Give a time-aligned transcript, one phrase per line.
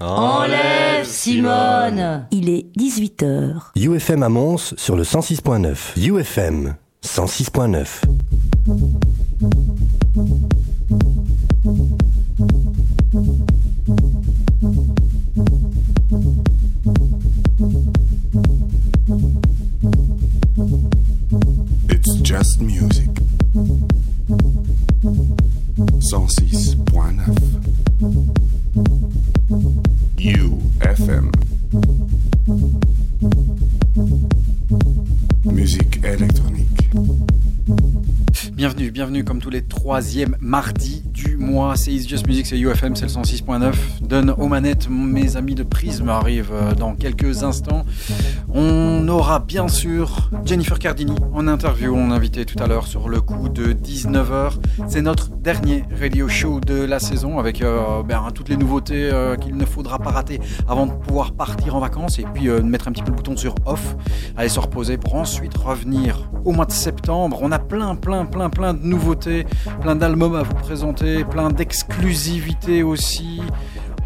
[0.00, 3.70] Enlève Simone Il est 18h.
[3.74, 5.98] UFM à Mons sur le 106.9.
[5.98, 8.02] UFM 106.9.
[39.06, 41.76] Bienvenue, comme tous les troisièmes mardis du mois.
[41.76, 43.72] C'est It's Just Music, c'est UFM, c'est le 106.9.
[44.00, 47.86] Donne aux manettes, mes amis de Prisme arrivent euh, dans quelques instants.
[48.52, 53.20] On aura bien sûr Jennifer Cardini en interview, on invité tout à l'heure sur le
[53.20, 54.54] coup de 19h.
[54.88, 59.36] C'est notre dernier radio show de la saison avec euh, ben, toutes les nouveautés euh,
[59.36, 62.88] qu'il ne faudra pas rater avant de pouvoir partir en vacances et puis euh, mettre
[62.88, 63.94] un petit peu le bouton sur off,
[64.36, 67.38] aller se reposer pour ensuite revenir au mois de septembre.
[67.42, 69.46] On a plein, plein, plein, plein de nouveautés,
[69.82, 73.40] plein d'albums à vous présenter, plein d'exclusivités aussi.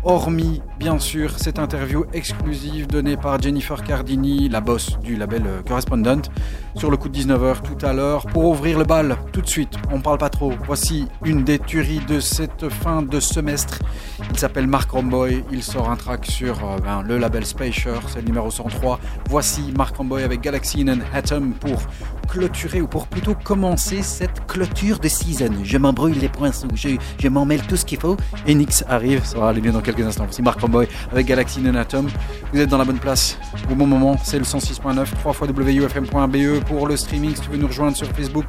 [0.04, 5.60] Hormis, bien sûr, cette interview exclusive donnée par Jennifer Cardini, la boss du label euh,
[5.62, 6.26] Correspondent,
[6.74, 8.24] sur le coup de 19h tout à l'heure.
[8.26, 10.54] Pour ouvrir le bal, tout de suite, on parle pas trop.
[10.64, 13.78] Voici une des tueries de cette fin de semestre.
[14.30, 15.44] Il s'appelle Mark Romboy.
[15.52, 18.98] Il sort un track sur euh, ben, le label Spacer, c'est le numéro 103.
[19.28, 21.78] Voici Mark Romboy avec Galaxy and Atom pour
[22.26, 25.52] clôturer ou pour plutôt commencer cette clôture de season.
[25.62, 28.16] Je m'embrouille les poinçons, je, je m'en mêle tout ce qu'il faut.
[28.46, 30.24] Et Nix arrive, ça va aller bien dans quelques instants.
[30.24, 30.58] Voici Mark
[31.12, 32.08] avec Galaxy and Atom.
[32.52, 33.38] Vous êtes dans la bonne place
[33.70, 34.16] au bon moment.
[34.22, 37.34] C'est le 106.9, 3 fois wufm.be pour le streaming.
[37.34, 38.46] Si tu veux nous rejoindre sur Facebook,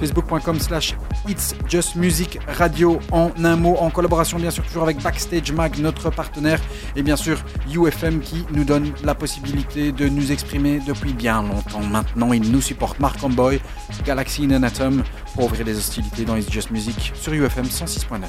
[0.00, 0.94] facebook.com slash
[1.28, 5.78] It's Just Music Radio en un mot, en collaboration bien sûr toujours avec Backstage Mag,
[5.78, 6.60] notre partenaire,
[6.96, 7.38] et bien sûr
[7.72, 12.32] UFM qui nous donne la possibilité de nous exprimer depuis bien longtemps maintenant.
[12.32, 13.60] Il nous supporte Mark Boy,
[14.04, 15.02] Galaxy in an Atom
[15.34, 18.20] pour ouvrir les hostilités dans It's Just Music sur UFM 106.9.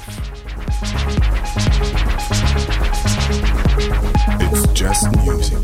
[3.76, 5.58] It's just music.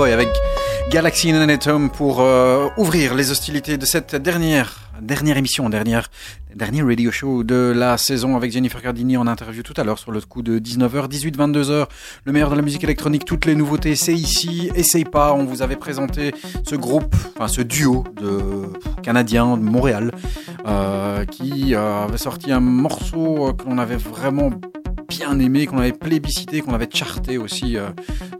[0.00, 0.28] Avec
[0.90, 6.08] Galaxy in pour euh, ouvrir les hostilités de cette dernière dernière émission, dernière
[6.54, 10.10] dernier radio show de la saison avec Jennifer Cardini en interview tout à l'heure sur
[10.10, 11.86] le coup de 19h, 18, 22h.
[12.24, 14.70] Le meilleur de la musique électronique, toutes les nouveautés, c'est ici.
[14.74, 16.32] Essaye pas, on vous avait présenté
[16.66, 18.72] ce groupe, enfin ce duo de
[19.02, 20.10] Canadiens de Montréal
[20.66, 24.50] euh, qui euh, avait sorti un morceau que l'on avait vraiment
[25.08, 27.76] bien aimé, qu'on avait plébiscité, qu'on avait charté aussi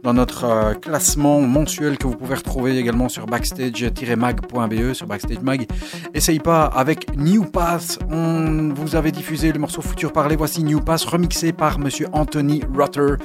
[0.03, 5.67] dans notre euh, classement mensuel que vous pouvez retrouver également sur backstage-mag.be, sur Backstage Mag.
[6.13, 7.99] Essaye pas avec New Path.
[8.11, 10.35] On vous avait diffusé le morceau Futur Parler.
[10.35, 13.15] Voici New Path remixé par monsieur Anthony Rutter.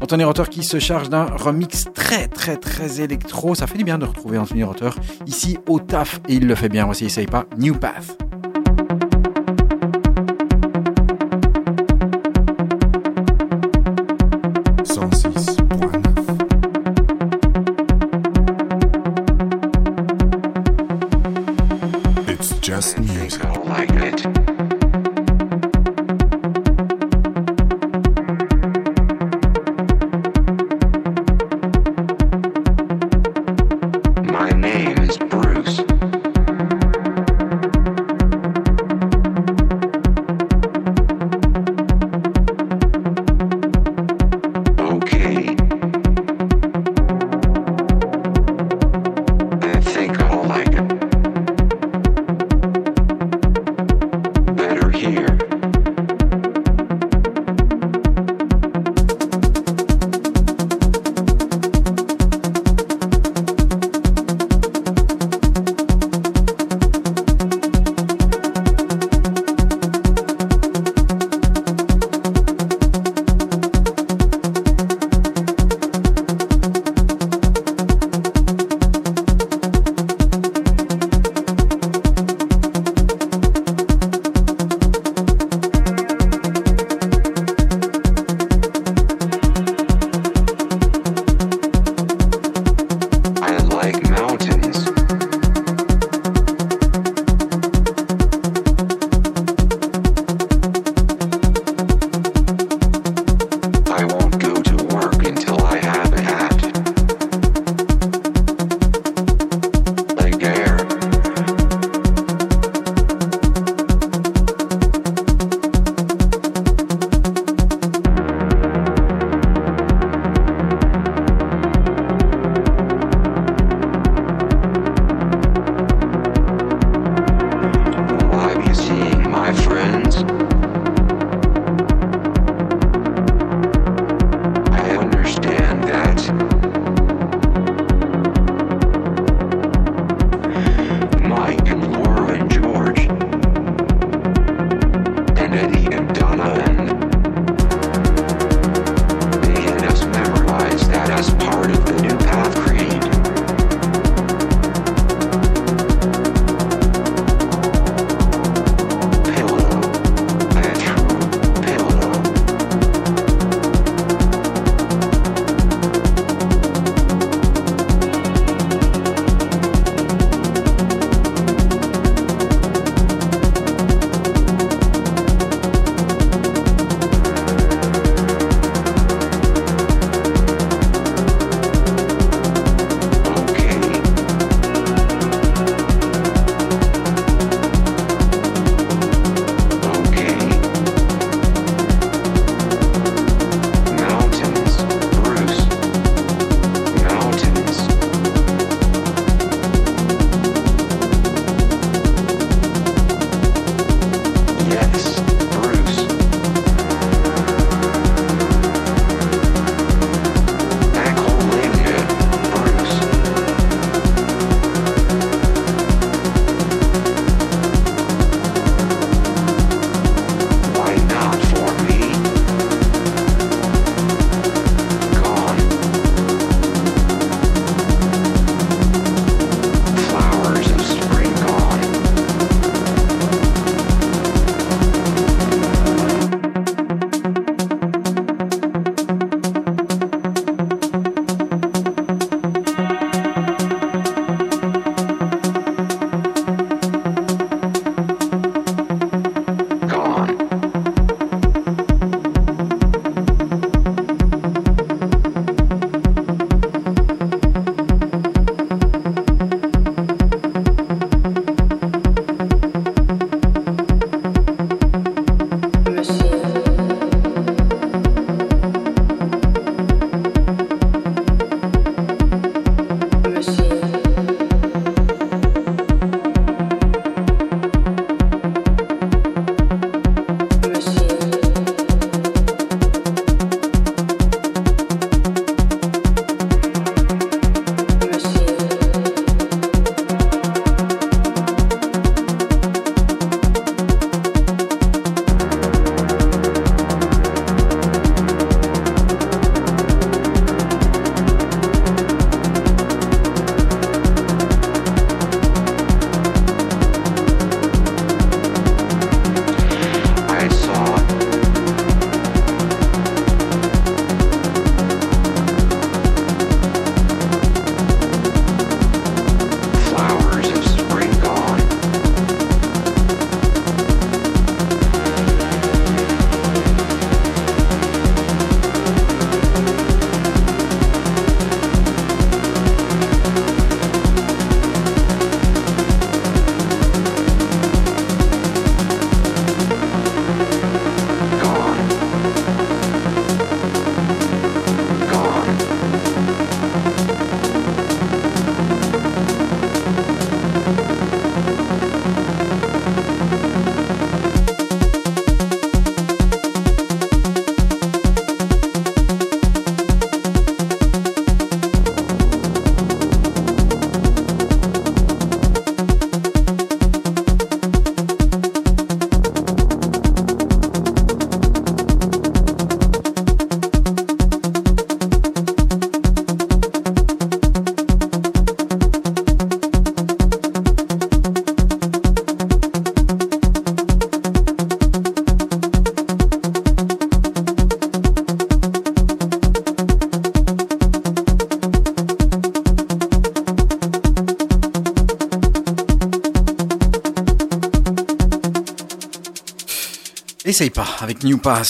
[0.00, 3.54] Anthony Rutter qui se charge d'un remix très très très électro.
[3.54, 4.90] Ça fait du bien de retrouver Anthony Rutter
[5.26, 6.86] ici au taf et il le fait bien.
[6.86, 8.27] Voici Essaye pas New Path.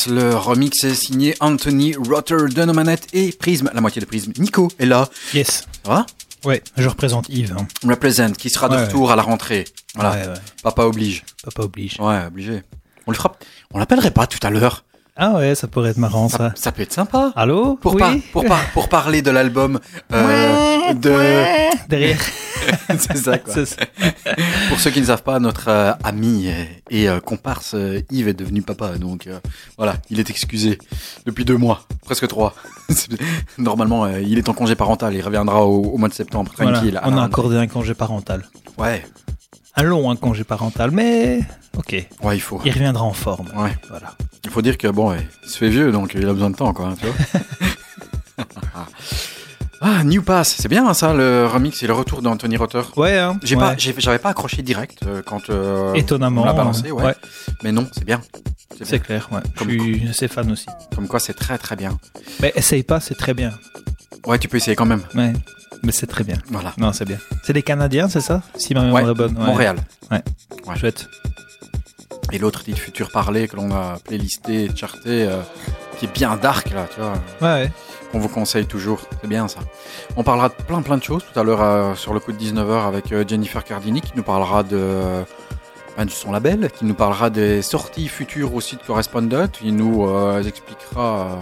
[0.08, 4.32] Le remix est signé Anthony Rotter de nos manettes et Prism, la moitié de Prism.
[4.38, 5.66] Nico est là, Yes.
[5.84, 6.06] ça va?
[6.44, 7.54] Ouais, je représente Yves.
[7.58, 7.66] hein.
[7.88, 9.64] Represent, qui sera de Ouais, retour à la rentrée.
[9.94, 11.24] Voilà, Ouais, papa oblige.
[11.44, 11.96] Papa oblige.
[12.00, 12.62] Ouais, obligé.
[13.06, 13.34] On le fera,
[13.72, 14.84] on l'appellerait pas tout à l'heure.
[15.16, 16.36] Ah ouais, ça pourrait être marrant ça.
[16.38, 17.32] Ça, ça peut être sympa.
[17.34, 17.74] Allô?
[17.76, 17.98] Pour, Oui?
[18.00, 19.80] par- pour, par- pour parler de l'album
[20.12, 21.88] euh, de...
[21.88, 22.20] Derrière.
[22.98, 23.54] C'est ça, quoi.
[23.66, 23.76] Ça.
[24.68, 28.28] Pour ceux qui ne savent pas, notre euh, ami et, et, euh, comparse euh, Yves
[28.28, 29.28] est devenu papa, donc
[29.76, 30.78] voilà, il est excusé
[31.26, 32.54] depuis deux mois, presque trois.
[33.58, 37.00] Normalement, il est en congé parental, il reviendra au, au mois de septembre, Voilà, tranquille.
[37.04, 38.44] on a accordé un congé parental.
[38.76, 39.04] Ouais,
[39.76, 41.40] Un long un congé parental, mais
[41.76, 42.60] ok, ouais, il faut.
[42.64, 43.48] il reviendra en forme.
[43.56, 44.14] Ouais, Voilà.
[44.44, 46.56] il faut dire que bon, ouais, il se fait vieux, donc il a besoin de
[46.56, 46.94] temps, quoi.
[47.00, 48.44] tu vois.
[49.80, 52.82] ah, New Pass, c'est bien ça, le remix et le retour d'Anthony Rotter.
[52.96, 53.60] Ouais, hein, J'ai ouais.
[53.62, 56.42] pas, j'avais pas accroché direct euh, quand euh, Étonnamment.
[56.42, 57.14] on l'a balancé, ouais.
[57.62, 58.20] Mais non, c'est bien.
[58.82, 59.40] C'est clair, ouais.
[59.56, 60.66] Comme je suis assez fan aussi.
[60.94, 61.98] Comme quoi, c'est très très bien.
[62.40, 63.52] Mais essaye pas, c'est très bien.
[64.26, 65.02] Ouais, tu peux essayer quand même.
[65.14, 65.32] Ouais.
[65.82, 66.36] Mais c'est très bien.
[66.50, 66.72] Voilà.
[66.78, 67.18] Non, c'est bien.
[67.44, 68.42] C'est des Canadiens, c'est ça?
[68.56, 69.36] Si ma mémoire Ouais, est bonne.
[69.38, 69.46] Ouais.
[69.46, 69.76] Montréal.
[70.76, 71.08] Chouette.
[72.32, 75.40] Et l'autre titre Futur Parler que l'on a playlisté, charté, euh,
[75.98, 77.72] qui est bien dark là, tu vois, Ouais, ouais.
[78.12, 79.00] qu'on vous conseille toujours.
[79.20, 79.60] C'est bien ça.
[80.16, 82.38] On parlera de plein plein de choses tout à l'heure euh, sur le coup de
[82.38, 85.24] 19h avec euh, Jennifer Cardini qui nous parlera de
[85.96, 90.06] ben, de son label, qui nous parlera des sorties futures aussi de Correspondent, qui nous
[90.06, 91.34] euh, expliquera euh,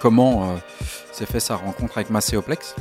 [0.00, 0.56] comment euh,
[1.12, 2.76] s'est fait sa rencontre avec Macéoplex.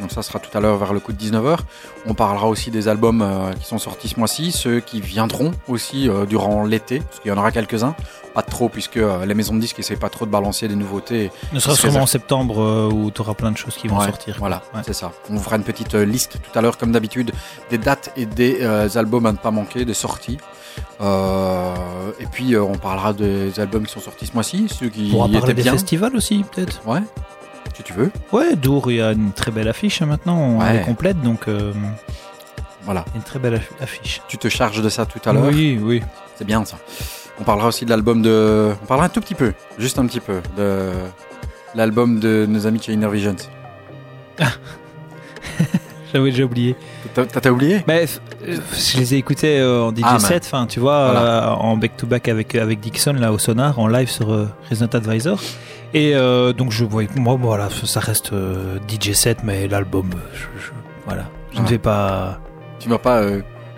[0.00, 1.58] Donc ça sera tout à l'heure vers le coup de 19h.
[2.06, 6.08] On parlera aussi des albums euh, qui sont sortis ce mois-ci, ceux qui viendront aussi
[6.08, 7.94] euh, durant l'été, parce qu'il y en aura quelques-uns.
[8.34, 11.30] Pas trop, puisque euh, les maisons de disques essaient pas trop de balancer des nouveautés.
[11.54, 14.36] Ne sera sûrement en septembre où tu auras plein de choses qui vont Ouais, sortir.
[14.38, 14.82] Voilà, Ouais.
[14.84, 15.12] c'est ça.
[15.30, 17.32] On vous fera une petite liste tout à l'heure, comme d'habitude,
[17.70, 18.62] des dates et des
[18.98, 20.36] albums à ne pas manquer, des sorties.
[21.00, 21.74] Euh,
[22.20, 25.16] et puis euh, on parlera des albums qui sont sortis ce mois-ci, ceux qui On
[25.16, 25.72] pourra étaient parler des bien.
[25.72, 26.80] festivals aussi, peut-être.
[26.86, 27.00] Ouais,
[27.76, 28.10] si tu veux.
[28.32, 30.58] Ouais, Dour, il y a une très belle affiche hein, maintenant.
[30.58, 30.76] Ouais.
[30.76, 31.72] est complète, donc euh,
[32.82, 34.22] Voilà, une très belle affi- affiche.
[34.28, 35.44] tu te charges de ça tout à l'heure.
[35.52, 36.02] Oui, oui.
[36.36, 36.78] C'est bien ça.
[37.38, 38.72] On parlera aussi de l'album de.
[38.82, 40.90] On parlera un tout petit peu, juste un petit peu, de
[41.74, 43.36] l'album de nos amis chez Inner Visions.
[46.12, 46.76] J'avais déjà oublié.
[47.14, 47.82] T'as oublié?
[47.88, 51.10] Mais f- euh, je les ai écoutés euh, en DJ Ah, set, enfin, tu vois,
[51.12, 51.48] Voilà.
[51.50, 55.40] euh, en back-to-back avec, avec Dixon, là, au Sonar, en live sur euh, Resident Advisor.
[55.94, 58.32] Et euh, donc, je vois, moi, voilà, ça reste
[58.88, 60.70] DJ set, mais l'album, je, je-
[61.06, 61.24] voilà.
[61.52, 61.70] Je ne Ouais.
[61.70, 62.38] vais pas.
[62.78, 63.22] Tu vas pas.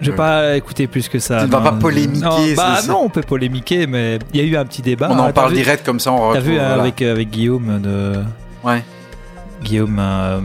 [0.01, 0.17] Je vais Ouais.
[0.17, 1.41] pas écouter plus que ça.
[1.41, 4.47] Tu ne vas pas polémiquer, Non, bah non, on peut polémiquer, mais il y a
[4.47, 5.09] eu un petit débat.
[5.11, 6.83] on en hein, t'as parle direct comme ça, on T'as vu hein, voilà.
[6.83, 8.13] avec, avec Guillaume de
[8.65, 8.83] Ouais.
[9.63, 10.41] Guillaume euh,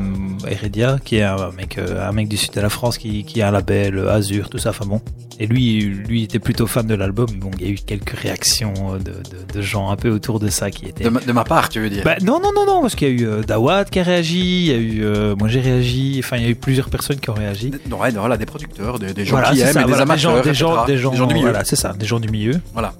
[0.47, 3.41] Heredia, qui est un mec, euh, un mec du sud de la France, qui, qui
[3.41, 4.71] a un label euh, Azur, tout ça.
[4.71, 5.02] Enfin bon.
[5.39, 7.28] Et lui, lui était plutôt fan de l'album.
[7.38, 10.47] Bon, il y a eu quelques réactions de, de, de gens un peu autour de
[10.49, 11.04] ça qui étaient.
[11.06, 12.04] De, ma- de ma part, tu veux dire?
[12.04, 14.39] Bah, non, non, non, non, parce qu'il y a eu euh, Dawad qui a réagi,
[14.39, 17.30] il y a eu, moi j'ai réagi, enfin il y a eu plusieurs personnes qui
[17.32, 17.71] ont réagi.
[17.71, 20.41] Des- ouais, voilà, des producteurs, des, des gens Voilà, qui aiment ça, et des amateurs,
[20.43, 20.86] des gens, etc.
[20.88, 21.45] des gens, des gens, du milieu.
[21.49, 22.62] Voilà, c'est ça, des gens du milieu.
[22.73, 22.93] Voilà.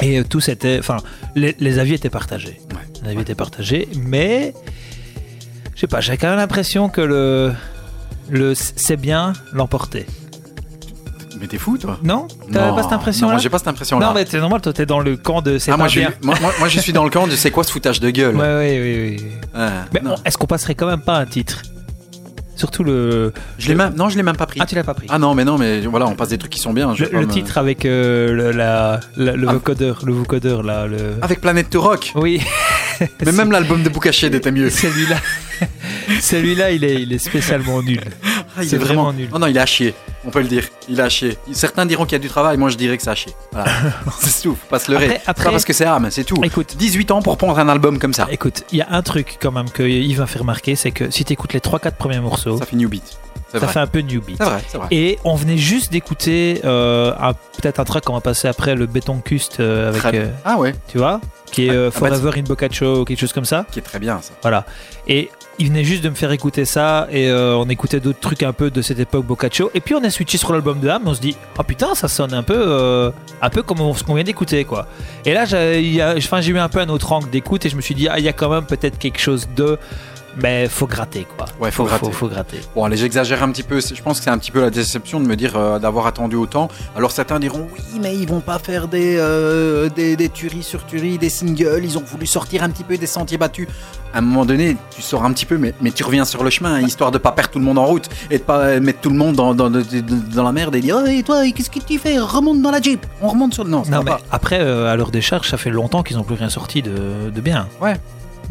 [0.00, 0.96] Et tous étaient, enfin,
[1.34, 2.60] les, les avis étaient partagés.
[2.70, 3.00] Ouais.
[3.04, 4.54] Les avis étaient partagés, mais
[5.74, 7.52] je sais pas, j'ai quand même l'impression que le
[8.30, 10.06] le c'est bien l'emportait.
[11.40, 14.06] Mais t'es fou, toi Non T'avais Non, pas cette impression-là j'ai pas cette impression-là.
[14.06, 16.12] Non, mais c'est normal, toi t'es dans le camp de c'est Ah, moi, bien.
[16.22, 18.36] moi, moi, moi, je suis dans le camp de c'est quoi ce foutage de gueule
[18.36, 19.26] Ouais, ouais, oui, oui.
[19.60, 21.62] Ouais, Mais est-ce qu'on passerait quand même pas un titre?
[22.54, 23.32] Surtout le.
[23.58, 24.60] Je l'ai même, non, je l'ai même pas pris.
[24.62, 25.06] Ah, tu l'as pas pris.
[25.10, 26.94] Ah non, mais non, mais voilà, on passe des trucs qui sont bien.
[26.94, 29.52] je le, me- titre avec euh, le, la, la- le Ah.
[29.54, 31.14] vocodeur, le vocodeur là, le.
[31.22, 32.12] Avec Planète to Rock.
[32.14, 32.40] Oui.
[33.24, 34.68] Mais même l'album de Boucached était mieux.
[34.70, 35.16] Celui-là,
[36.20, 38.00] celui-là, il est, il est spécialement nul.
[38.56, 39.28] Ah, il C'est est vraiment vraiment nul.
[39.32, 39.94] Non, non, il est à chier.
[40.24, 40.64] On peut le dire.
[40.88, 41.36] Il à chier.
[41.52, 42.56] Certains diront qu'il y a du travail.
[42.56, 43.32] Moi, je dirais que c'est à chier.
[43.52, 43.70] Voilà.
[44.20, 44.54] c'est tout.
[44.54, 45.20] Faut pas se leurrer.
[45.26, 46.36] Après- pas parce que c'est âme, c'est tout.
[46.44, 48.26] Écoute, 18 ans pour prendre un album comme ça.
[48.30, 51.10] écoute, il y a un truc quand même que Yves m'a fait remarquer, c'est que
[51.10, 53.18] si tu écoutes les 3-4 premiers morceaux, Ça fait New Beat.
[53.50, 53.68] Ça vrai.
[53.68, 54.38] fait un peu new beat.
[54.38, 54.86] C'est vrai, c'est vrai.
[54.92, 57.12] Et on venait juste d'écouter euh,
[57.60, 60.74] peut-être un track qu'on va passer après, le béton custe euh, avec, euh, Ah ouais,
[60.88, 63.66] tu vois, qui est Ah, ah bah, Forever in Boccaccio ou quelque chose comme ça.
[63.70, 64.32] qui est très bien ça.
[64.40, 64.64] Voilà.
[65.06, 65.30] Et
[65.62, 68.52] il venait juste de me faire écouter ça et euh, on écoutait d'autres trucs un
[68.52, 69.70] peu de cette époque Boccaccio.
[69.74, 71.02] Et puis on a switché sur l'album de Ham.
[71.06, 74.14] On se dit, oh putain, ça sonne un peu, euh, un peu comme ce qu'on
[74.14, 74.88] vient d'écouter, quoi.
[75.24, 77.94] Et là, j'ai j'ai eu un peu un autre angle d'écoute et je me suis
[77.94, 79.78] dit, ah, il y a quand même peut-être quelque chose de
[80.40, 81.46] Mais faut gratter quoi.
[81.60, 82.10] Ouais, faut gratter.
[82.10, 82.60] Faut, gratter.
[82.74, 83.80] Bon, allez, j'exagère un petit peu.
[83.80, 86.36] Je pense que c'est un petit peu la déception de me dire euh, d'avoir attendu
[86.36, 86.68] autant.
[86.96, 90.86] Alors certains diront oui, mais ils vont pas faire des, euh, des, des tueries sur
[90.86, 91.80] tueries, des singles.
[91.84, 93.68] Ils ont voulu sortir un petit peu des sentiers battus.
[94.14, 96.50] À un moment donné, tu sors un petit peu, mais, mais tu reviens sur le
[96.50, 99.00] chemin, hein, histoire de pas perdre tout le monde en route et de pas mettre
[99.00, 99.82] tout le monde dans, dans, dans,
[100.34, 102.18] dans la merde et dire oh, et toi, qu'est-ce que tu fais?
[102.18, 103.04] Remonte dans la Jeep.
[103.22, 103.70] On remonte sur le.
[103.70, 104.20] Non, Non, mais pas.
[104.30, 107.30] après, euh, à l'heure des charges, ça fait longtemps qu'ils ont plus rien sorti de,
[107.34, 107.68] de bien.
[107.80, 107.94] Ouais.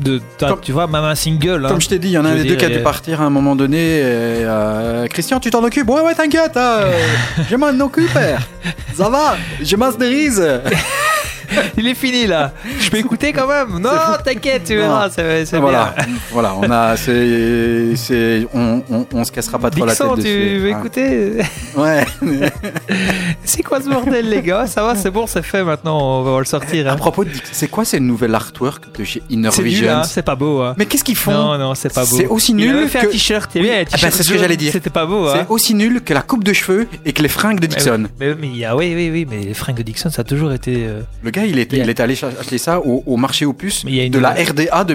[0.01, 1.65] De, Comme- tu vois, même un single.
[1.65, 1.69] hein.
[1.69, 2.83] Comme je t'ai dit, il y en a un des deux qui a dû euh,
[2.83, 3.77] partir à un moment donné.
[3.77, 5.87] et, euh, Christian, tu t'en occupes?
[5.89, 6.55] Ouais, ouais, t'inquiète.
[6.57, 6.91] hein, euh,
[7.49, 8.09] je m'en occupe.
[8.95, 10.43] Ça va, je masterise.
[11.77, 12.51] Il est fini là.
[12.79, 13.79] Je peux écouter quand même.
[13.79, 13.89] Non,
[14.23, 15.09] t'inquiète, tu verras.
[15.09, 16.05] C'est c'est Voilà, bien.
[16.31, 20.15] voilà, on a, c'est, c'est, on, on, on se cassera pas trop la tête Dixon,
[20.15, 20.57] tu dessus.
[20.59, 21.31] veux écouter
[21.77, 22.05] Ouais.
[23.43, 24.67] C'est quoi ce bordel, les gars?
[24.67, 26.19] Ça va, c'est bon, c'est fait maintenant.
[26.21, 26.87] On va le sortir.
[26.87, 26.95] À hein.
[26.95, 29.91] propos de, c'est quoi ces nouvelles artwork de chez Inner C'est nul, Visions?
[29.91, 30.61] hein, c'est pas beau.
[30.61, 30.75] Hein.
[30.77, 31.31] Mais qu'est-ce qu'ils font?
[31.31, 32.15] Non, non, c'est pas beau.
[32.17, 33.51] C'est aussi Il nul avait fait que- un t-shirt.
[33.55, 34.71] Oui, ah ben, c'est ce que j'allais dire.
[34.71, 35.29] C'était pas beau.
[35.31, 35.45] C'est Hein.
[35.49, 38.05] aussi nul que la coupe de cheveux et que les fringues de Dixon.
[38.19, 40.25] Mais, mais il y a, oui, oui, oui, mais les fringues de Dixon, ça a
[40.25, 40.85] toujours été.
[40.87, 44.11] euh, Le gars, il était allé ch- acheter ça au, au marché aux puces une-
[44.11, 44.93] de la RDA de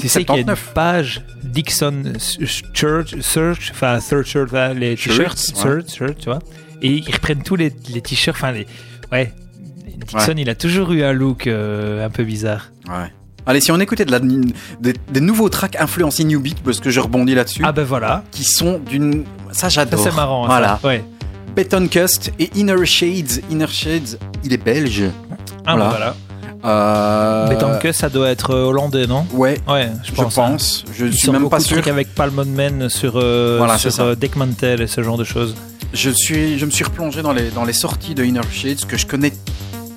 [0.00, 0.70] Tu sais qu'il y a une 1979.
[0.74, 2.02] page Dixon
[2.74, 5.90] Church, Search, enfin Third enfin, les Shirts, t-shirts, ouais.
[5.98, 6.38] Shirt, tu vois.
[6.82, 8.66] Et ils reprennent tous les, les t-shirts, enfin les.
[9.12, 9.32] Ouais.
[9.96, 12.72] Dixon, il a toujours eu un look euh, un peu bizarre.
[12.88, 13.12] Ouais.
[13.46, 16.90] Allez, si on écoutait de la, des, des nouveaux tracks influencés New Beat, parce que
[16.90, 18.22] je rebondis là-dessus, Ah ben voilà.
[18.30, 19.24] qui sont d'une.
[19.50, 20.00] Ça, Ça j'adore.
[20.02, 20.46] c'est marrant.
[20.46, 20.78] Voilà.
[20.80, 20.88] Ça.
[20.88, 21.04] Ouais.
[21.56, 23.42] Beton Cust et Inner Shades.
[23.50, 25.04] Inner Shades, il est belge.
[25.66, 25.88] Ah Voilà.
[25.90, 26.14] voilà.
[26.64, 29.26] Euh, Betonke, ça doit être euh, hollandais, non?
[29.32, 30.38] Ouais, Ouais, je je pense.
[30.38, 30.56] hein.
[30.92, 31.82] Je Ils suis même pas sûr.
[31.88, 34.02] avec Palmon Men sur, euh, Voilà, sur c'est ça.
[34.04, 35.56] euh, Deckmantel et ce genre de choses.
[35.92, 38.96] Je, suis, je me suis replongé dans les, dans les sorties de Inner Shades que
[38.96, 39.32] je connais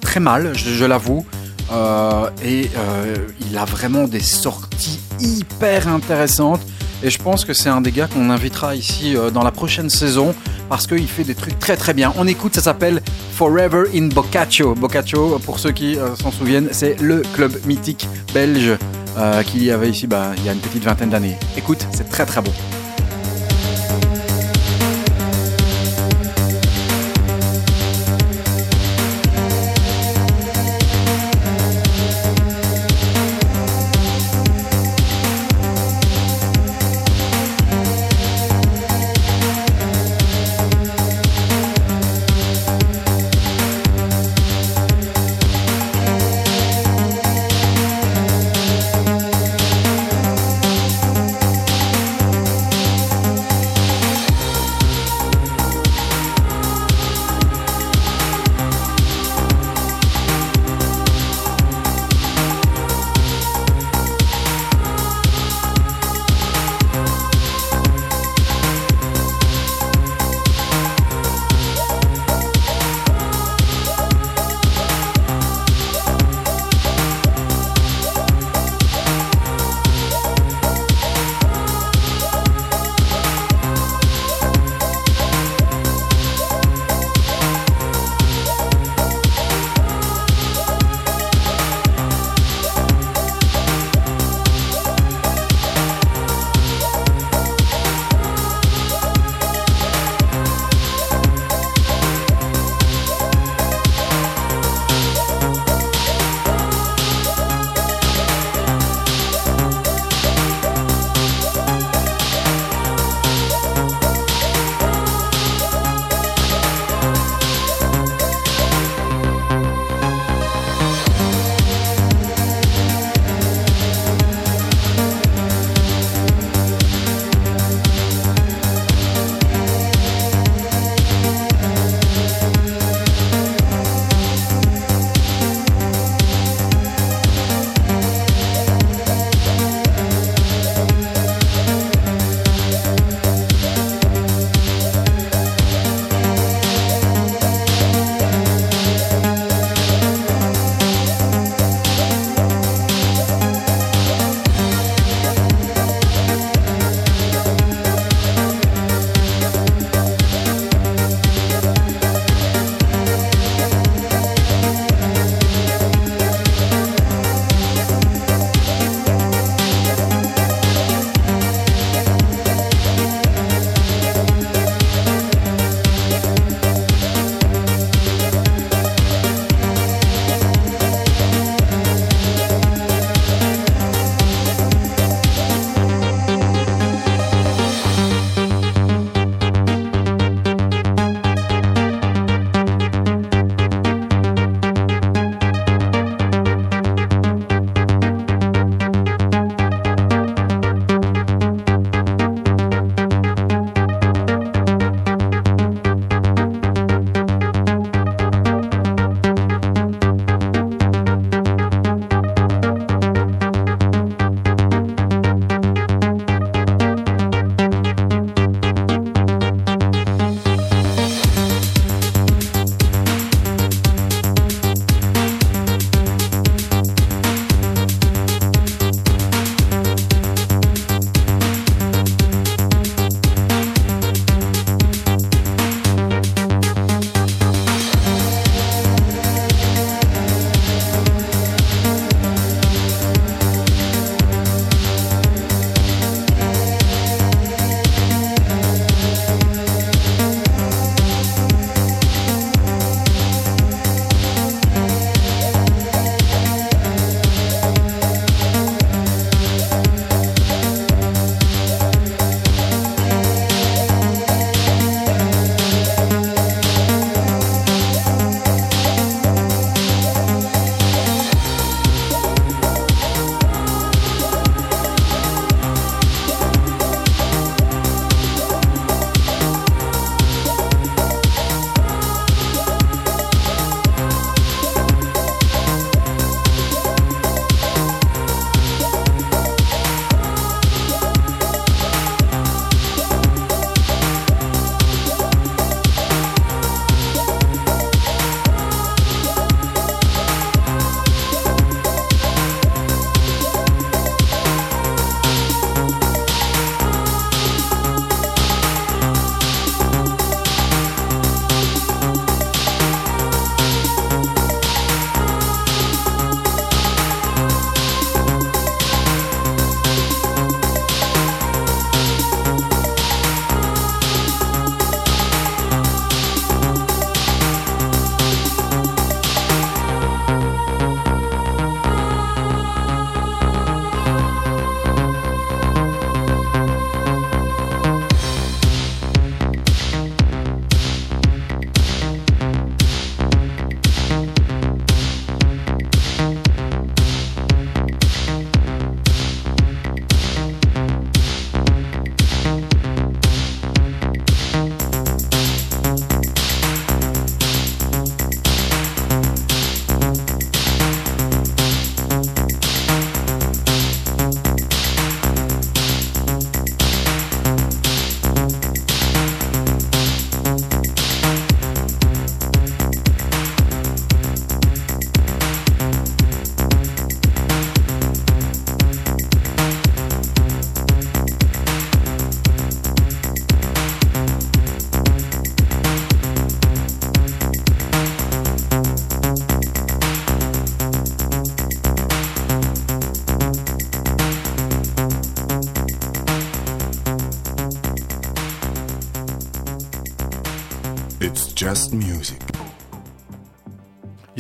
[0.02, 1.26] très mal, je, je l'avoue.
[1.72, 3.16] Euh, et euh,
[3.50, 6.62] il a vraiment des sorties hyper intéressantes.
[7.04, 9.90] Et je pense que c'est un des gars qu'on invitera ici euh, dans la prochaine
[9.90, 10.34] saison
[10.70, 12.14] parce qu'il fait des trucs très très bien.
[12.18, 13.02] On écoute, ça s'appelle
[13.34, 14.76] Forever in Boccaccio.
[14.76, 18.78] Boccaccio, pour ceux qui euh, s'en souviennent, c'est le club mythique belge
[19.18, 21.38] euh, qu'il y avait ici bah, il y a une petite vingtaine d'années.
[21.58, 22.52] Écoute, c'est très très beau.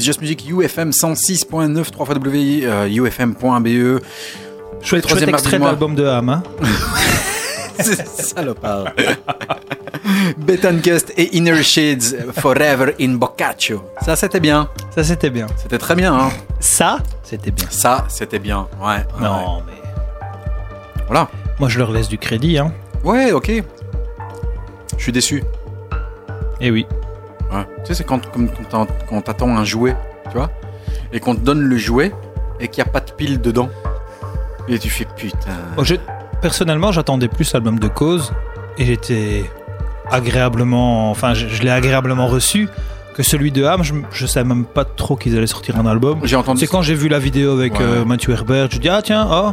[0.05, 2.05] Just Music UFM 106.9 3
[2.87, 4.01] ufm.be
[4.83, 6.29] Chouette, chouette extrait de l'album de Ham.
[6.29, 6.43] hein.
[7.83, 8.93] Salopard.
[10.37, 13.83] Betancast et Inner Shades Forever in Boccaccio.
[14.03, 14.69] Ça, c'était bien.
[14.93, 15.47] Ça, c'était bien.
[15.57, 16.13] C'était très bien.
[16.13, 16.29] Hein.
[16.59, 17.65] Ça, c'était bien.
[17.71, 18.67] Ça, c'était bien.
[18.79, 18.97] Ouais.
[18.97, 19.03] ouais.
[19.21, 19.73] Non, mais
[21.07, 21.29] Voilà.
[21.59, 22.59] moi, je leur laisse du crédit.
[22.59, 22.71] Hein.
[23.03, 23.51] Ouais, ok.
[24.97, 25.43] Je suis déçu.
[26.61, 26.85] Et oui.
[27.85, 29.95] Tu sais, c'est quand, comme quand t'en- quand t'attends un jouet,
[30.31, 30.49] tu vois,
[31.13, 32.11] et qu'on te donne le jouet
[32.59, 33.69] et qu'il n'y a pas de pile dedans.
[34.67, 35.51] Et tu fais putain.
[35.83, 35.95] Je-
[36.41, 38.33] personnellement, j'attendais plus l'album de Cause
[38.79, 39.45] et j'étais
[40.11, 42.67] agréablement, enfin, je, je l'ai agréablement reçu
[43.15, 43.83] que celui de Ham.
[43.83, 46.19] Je, je savais même pas trop qu'ils allaient sortir un album.
[46.23, 47.81] J'ai entendu, C'est quand j'ai vu la vidéo avec Ouais.
[47.81, 49.51] euh, Mathieu Herbert, je dis ah tiens, oh,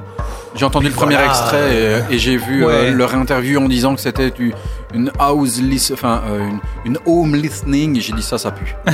[0.55, 2.73] j'ai entendu le premier extrait et, et j'ai vu Ouais.
[2.91, 4.53] euh, leur interview en disant que c'était une,
[4.95, 5.61] une house
[5.93, 6.61] enfin euh, une,
[6.93, 8.01] une home listening.
[8.01, 8.75] J'ai dit ça, ça pue.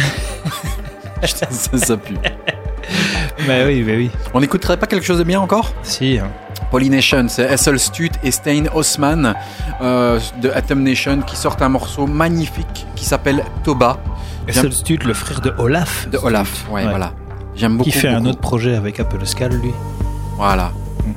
[1.25, 2.15] Ça, ça pue.
[3.49, 5.73] mais oui, mais oui, On n'écouterait pas quelque chose de bien encore?
[5.83, 6.17] Si.
[6.19, 6.29] hein.
[6.71, 9.35] Polynation, c'est Essel Stut et Stein Osman
[9.81, 13.99] euh, de Atom Nation qui sortent un morceau magnifique qui s'appelle Toba
[14.47, 16.67] le Stut, le frère de Olaf, de Olaf.
[16.71, 16.89] Ouais, Ouais.
[16.89, 17.13] voilà.
[17.57, 17.91] J'aime beaucoup.
[17.91, 19.73] qui fait un autre projet avec Apple Scal, lui.
[20.37, 20.71] Voilà.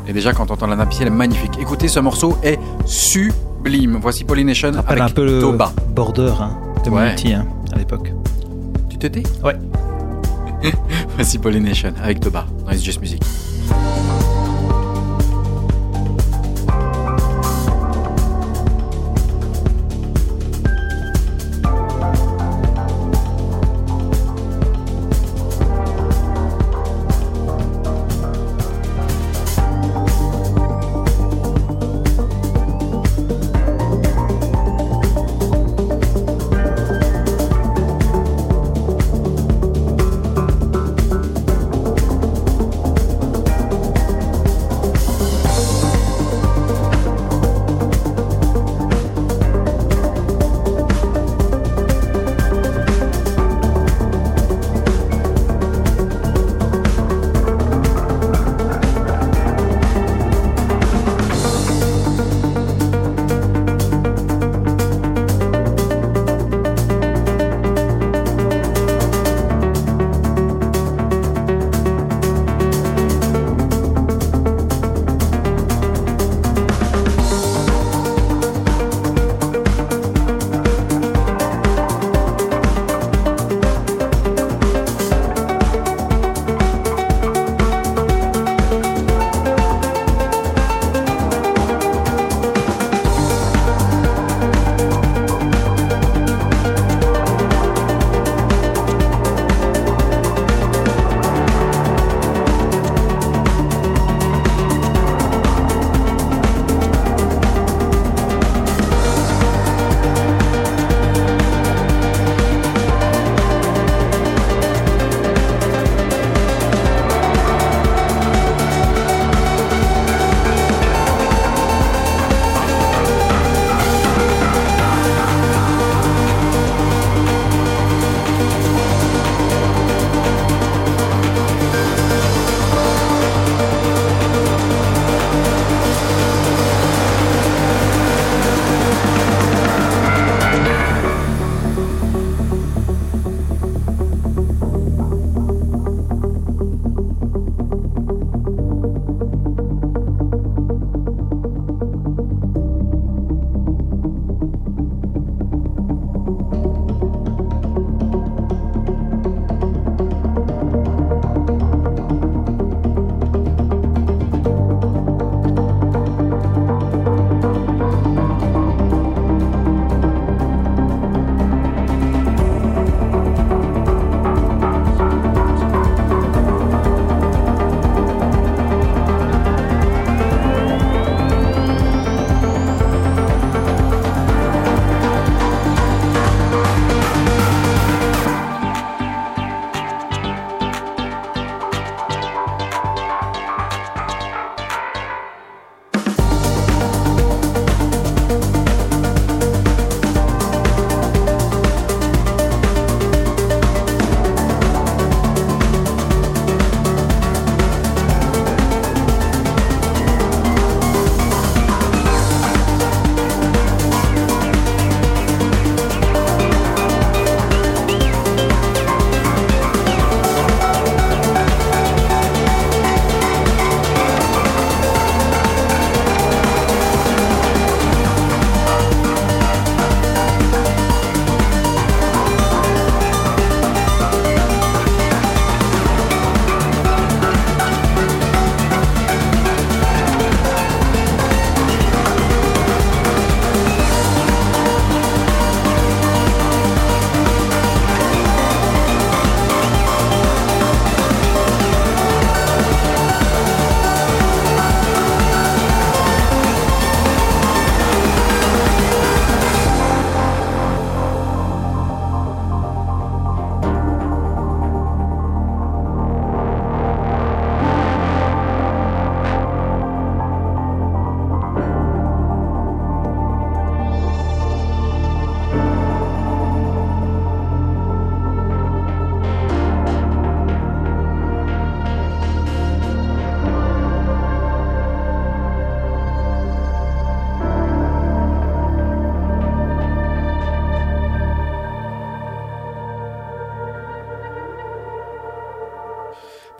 [0.07, 1.59] Et déjà, quand on entend la nappe, elle est magnifique.
[1.61, 2.57] Écoutez, ce morceau est
[3.63, 4.00] sublime.
[4.02, 5.71] Voici Polynation avec un peu le Toba.
[5.89, 7.08] border hein, de Ouais.
[7.10, 8.12] Multi hein, à l'époque.
[8.89, 9.56] Tu te tais Ouais.
[11.15, 13.21] Voici Polynation avec Toba dans It's Just Music.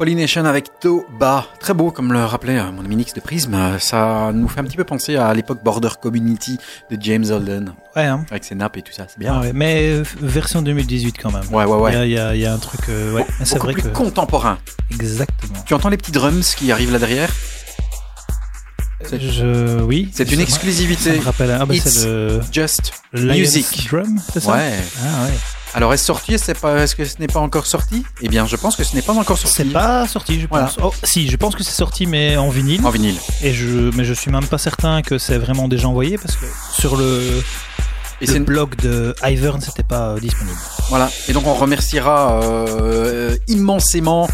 [0.06, 1.45] Pollination avec Toba.
[1.60, 3.54] Très beau, comme le rappelait euh, mon ami Nix de Prism.
[3.54, 6.58] Euh, Ça nous fait un petit peu penser à l'époque Border Community
[6.89, 7.76] de James Holden.
[7.95, 8.26] Ouais, hein.
[8.32, 9.06] Avec ses nappes et tout ça.
[9.08, 9.36] C'est bien.
[9.36, 11.43] Ah ouais, mais euh, version 2018 quand même.
[11.52, 12.08] Ouais, ouais, ouais.
[12.10, 12.82] Il y a- il y, un truc.
[12.89, 13.88] euh, ouais, c'est vrai plus que.
[13.89, 14.58] contemporain.
[14.89, 15.60] Exactement.
[15.68, 17.30] Tu entends les petits drums qui arrivent là derrière?
[19.12, 20.10] Je, oui.
[20.14, 21.12] C'est une exclusivité.
[21.14, 21.52] Ça me rappelle.
[21.60, 22.39] Ah bah It's le.
[22.52, 23.88] Just Music.
[23.88, 24.54] Drum, c'est ça?
[24.54, 24.74] Ouais.
[25.04, 25.34] Ah ouais.
[25.74, 26.34] Alors est-ce sorti?
[26.34, 28.03] Est-ce pas- est-ce que ce n'est pas encore sorti?
[28.22, 29.55] Eh bien, je pense que ce n'est pas encore sorti.
[29.57, 30.65] C'est pas sorti, je Voilà.
[30.65, 30.78] pense.
[30.82, 32.86] Oh, si, je pense que c'est sorti, mais en vinyle.
[32.86, 33.15] en vinyle.
[33.41, 36.45] Et je, mais je suis même pas certain que c'est vraiment déjà envoyé parce que
[36.74, 37.41] sur le,
[38.19, 40.57] Et le blog de Ivern, c'était pas euh, disponible.
[40.89, 41.09] Voilà.
[41.30, 44.30] Et donc on remerciera euh, immensément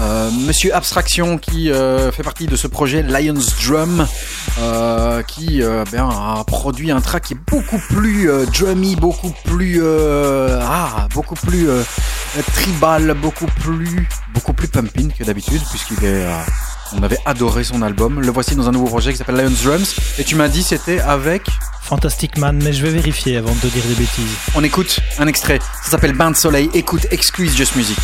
[0.00, 3.34] euh, Monsieur Abstraction qui euh, fait partie de ce projet Lions
[3.64, 4.06] Drum,
[4.60, 9.32] euh, qui euh, ben, a produit un track qui est beaucoup plus euh, drummy, beaucoup
[9.44, 11.68] plus ah, beaucoup plus
[12.54, 16.26] tribal, beaucoup plus beaucoup plus pumping que d'habitude puisqu'il est
[16.92, 18.20] on avait adoré son album.
[18.20, 19.94] Le voici dans un nouveau projet qui s'appelle Lions Drums.
[20.18, 21.46] Et tu m'as dit c'était avec.
[21.82, 24.36] Fantastic Man, mais je vais vérifier avant de te dire des bêtises.
[24.54, 25.58] On écoute un extrait.
[25.82, 26.70] Ça s'appelle Bain de Soleil.
[26.72, 27.98] Écoute, excuse Just Music.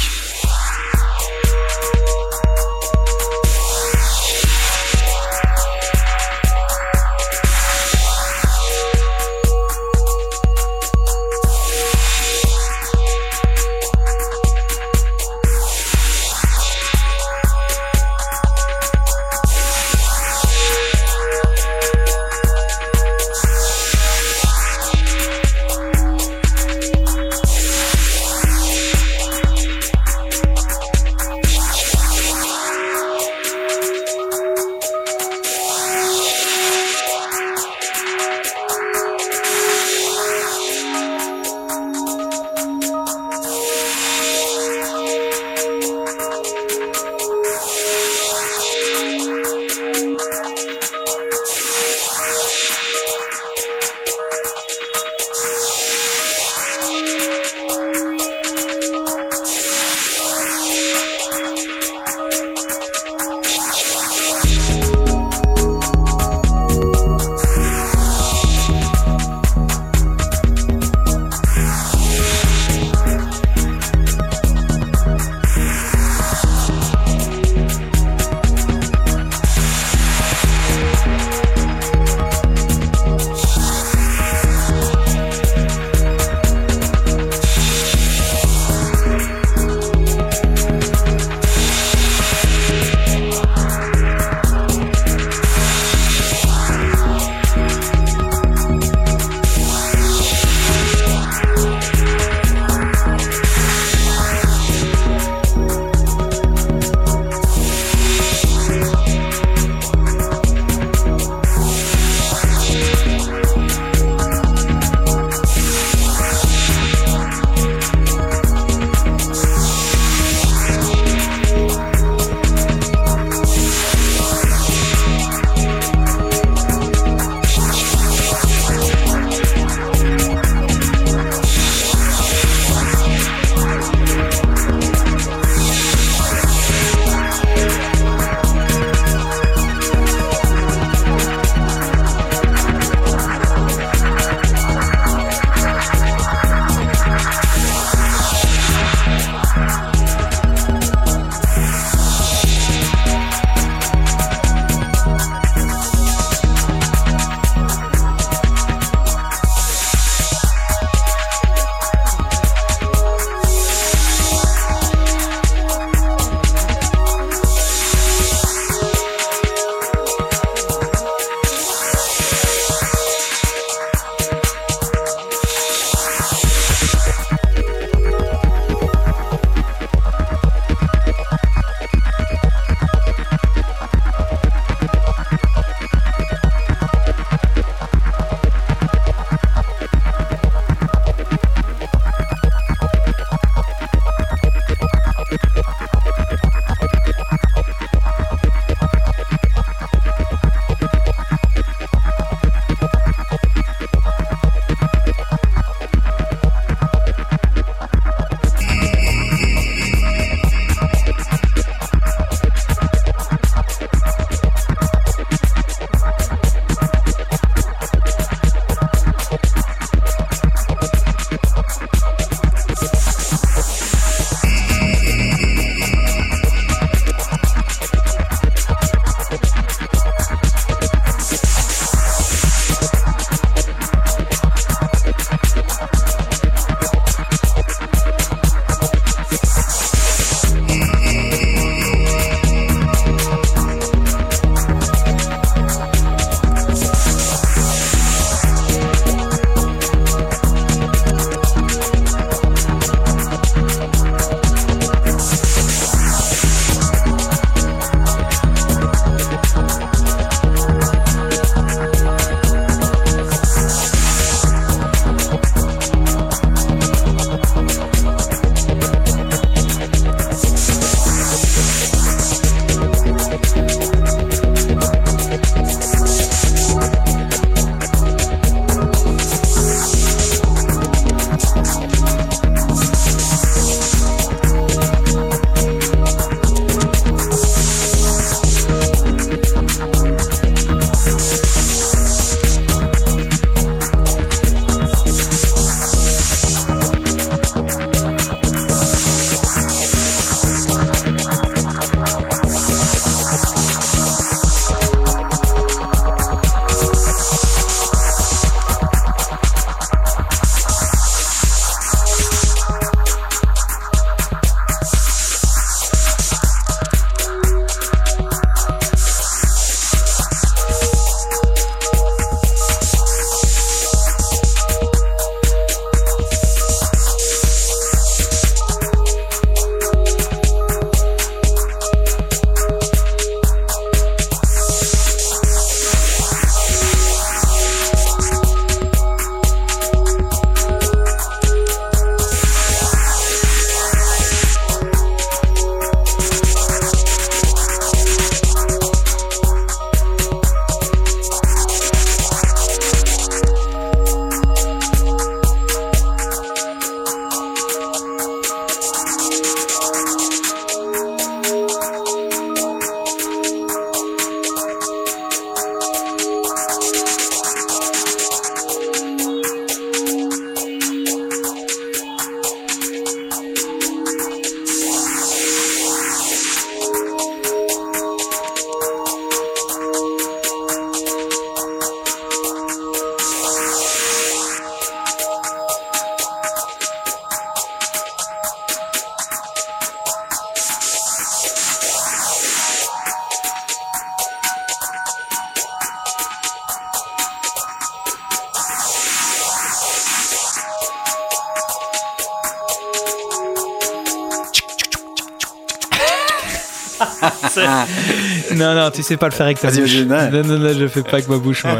[408.96, 409.94] Tu sais pas le faire avec ta bouche.
[409.98, 410.30] non.
[410.30, 411.78] Non, non, je fais pas avec ma bouche, moi.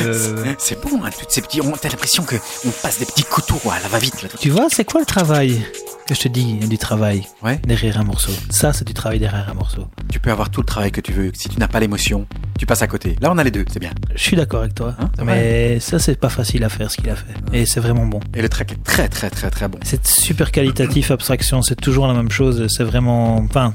[0.58, 1.60] C'est bon, hein, toutes ces petits.
[1.80, 2.36] T'as l'impression que
[2.66, 4.22] on passe des petits couteaux à la va-vite.
[4.22, 4.28] là.
[4.40, 5.64] Tu vois, c'est quoi le travail?
[6.10, 7.58] Je te dis Il y a du travail Ouais.
[7.66, 8.32] derrière un morceau.
[8.50, 9.86] Ça, c'est du travail derrière un morceau.
[10.10, 11.30] Tu peux avoir tout le travail que tu veux.
[11.34, 12.26] Si tu n'as pas l'émotion,
[12.58, 13.16] tu passes à côté.
[13.20, 13.90] Là, on a les deux, c'est bien.
[14.14, 14.94] Je suis d'accord avec toi.
[14.98, 17.34] Hein, mais ça, c'est pas facile à faire ce qu'il a fait.
[17.52, 18.20] Et c'est vraiment bon.
[18.34, 19.78] Et le track est très, très, très, très bon.
[19.82, 22.66] C'est super qualitatif, abstraction, c'est toujours la même chose.
[22.68, 23.36] C'est vraiment.
[23.38, 23.72] Enfin,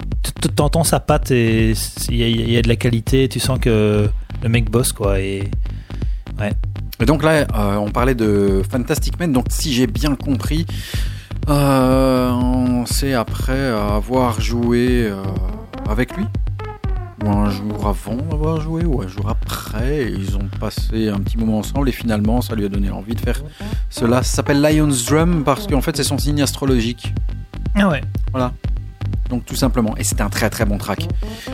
[0.55, 1.73] t'entends sa patte et
[2.09, 3.27] il y, a- il y a de la qualité.
[3.27, 4.09] Tu sens que
[4.43, 5.19] le mec bosse, quoi.
[5.19, 5.49] Et
[7.01, 9.31] Et donc là, euh, on parlait de Fantastic Man.
[9.33, 10.65] Donc, si j'ai bien compris,
[11.47, 15.23] on sait après avoir joué euh,
[15.89, 16.25] avec lui
[17.23, 21.19] ou un jour avant d'avoir joué, ou un jour après, et ils ont passé un
[21.19, 23.41] petit moment ensemble, et finalement, ça lui a donné envie de faire
[23.89, 24.23] cela.
[24.23, 27.13] Ça s'appelle Lion's Drum, parce qu'en fait, c'est son signe astrologique.
[27.75, 28.01] ah ouais.
[29.29, 31.07] Donc tout simplement, et c'était un très très bon track.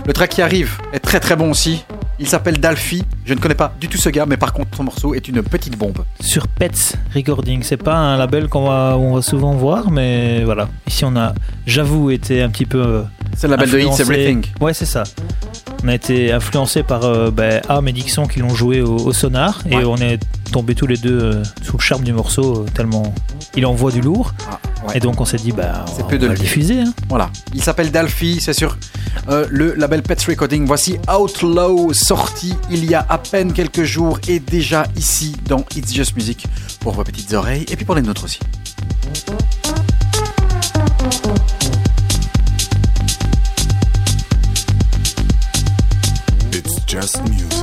[0.05, 1.83] Le track qui arrive est très très bon aussi.
[2.19, 3.03] Il s'appelle Dalphi.
[3.25, 5.43] Je ne connais pas du tout ce gars, mais par contre son morceau est une
[5.43, 6.05] petite bombe.
[6.21, 10.69] Sur Pets Recording, c'est pas un label qu'on va, on va souvent voir, mais voilà.
[10.87, 11.33] Ici, on a,
[11.67, 12.77] j'avoue, été un petit peu.
[12.81, 13.01] euh,
[13.35, 14.45] C'est le label de It's influencé- Everything.
[14.61, 15.03] Ouais, c'est ça.
[15.83, 19.11] On a été influencé par euh, ben, Arm et Dixon qui l'ont joué au, au
[19.11, 20.19] sonar et on est
[20.53, 23.13] tombés tous les deux euh, sous le charme du morceau euh, tellement
[23.55, 24.97] il envoie du lourd Ah, ouais.
[24.97, 26.81] et donc on s'est dit bah C'est on peu de va le le diffuser.
[26.81, 26.93] hein.
[27.09, 27.29] Voilà.
[27.53, 28.77] Il s'appelle Dalphi, c'est sur
[29.29, 30.65] euh, le label Pets Recording.
[30.65, 35.93] Voici Outlaw, sorti il y a à peine quelques jours et déjà ici dans It's
[35.93, 36.45] Just Music
[36.79, 38.39] pour vos petites oreilles et puis pour les nôtres aussi.
[46.51, 47.54] It's just music.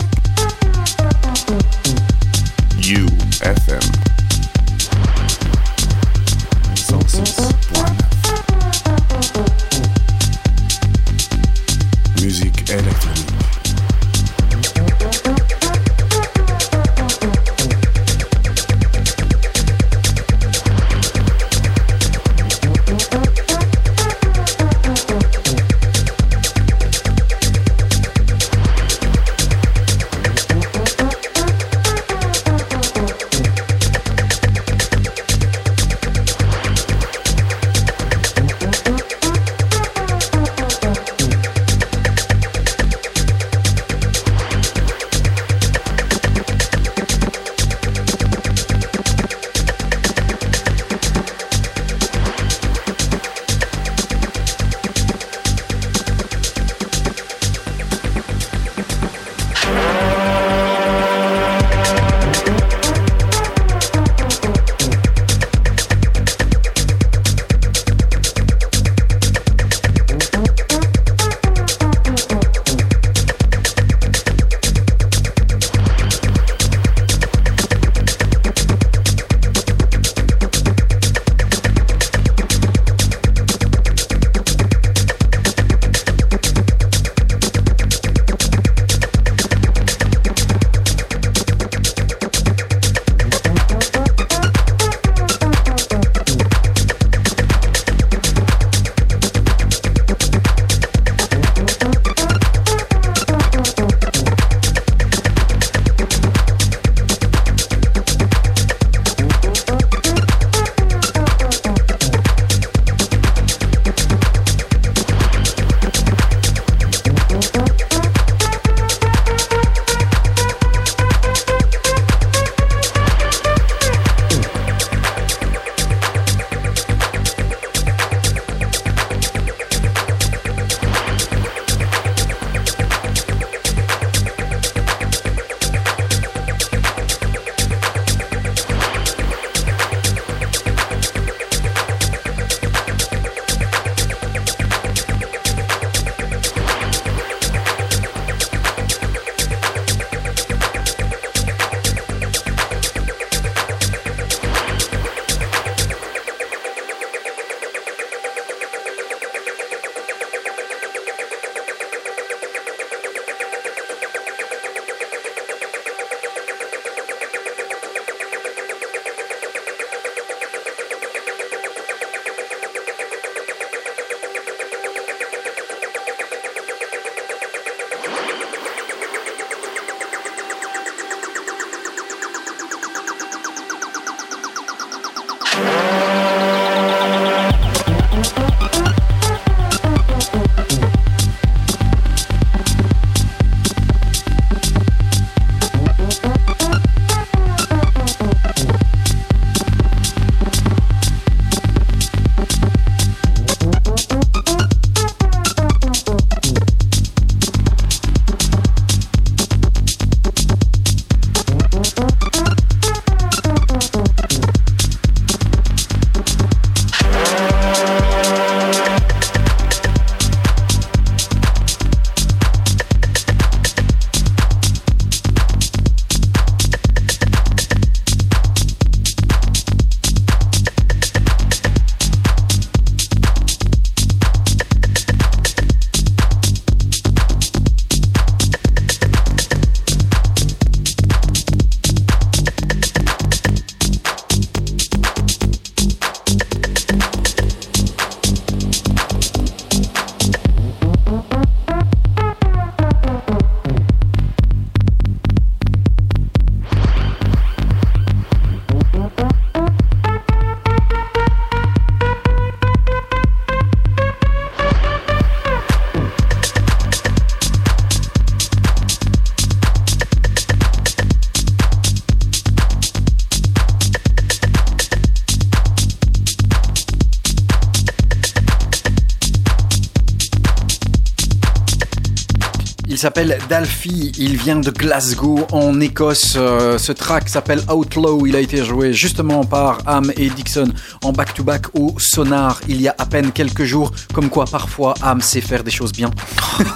[283.03, 286.35] S'appelle Dalfi, il vient de Glasgow en Écosse.
[286.37, 290.69] Euh, ce track s'appelle Outlaw, il a été joué justement par Am et Dixon
[291.03, 293.91] en back-to-back au Sonar il y a à peine quelques jours.
[294.15, 296.11] Comme quoi parfois Am sait faire des choses bien.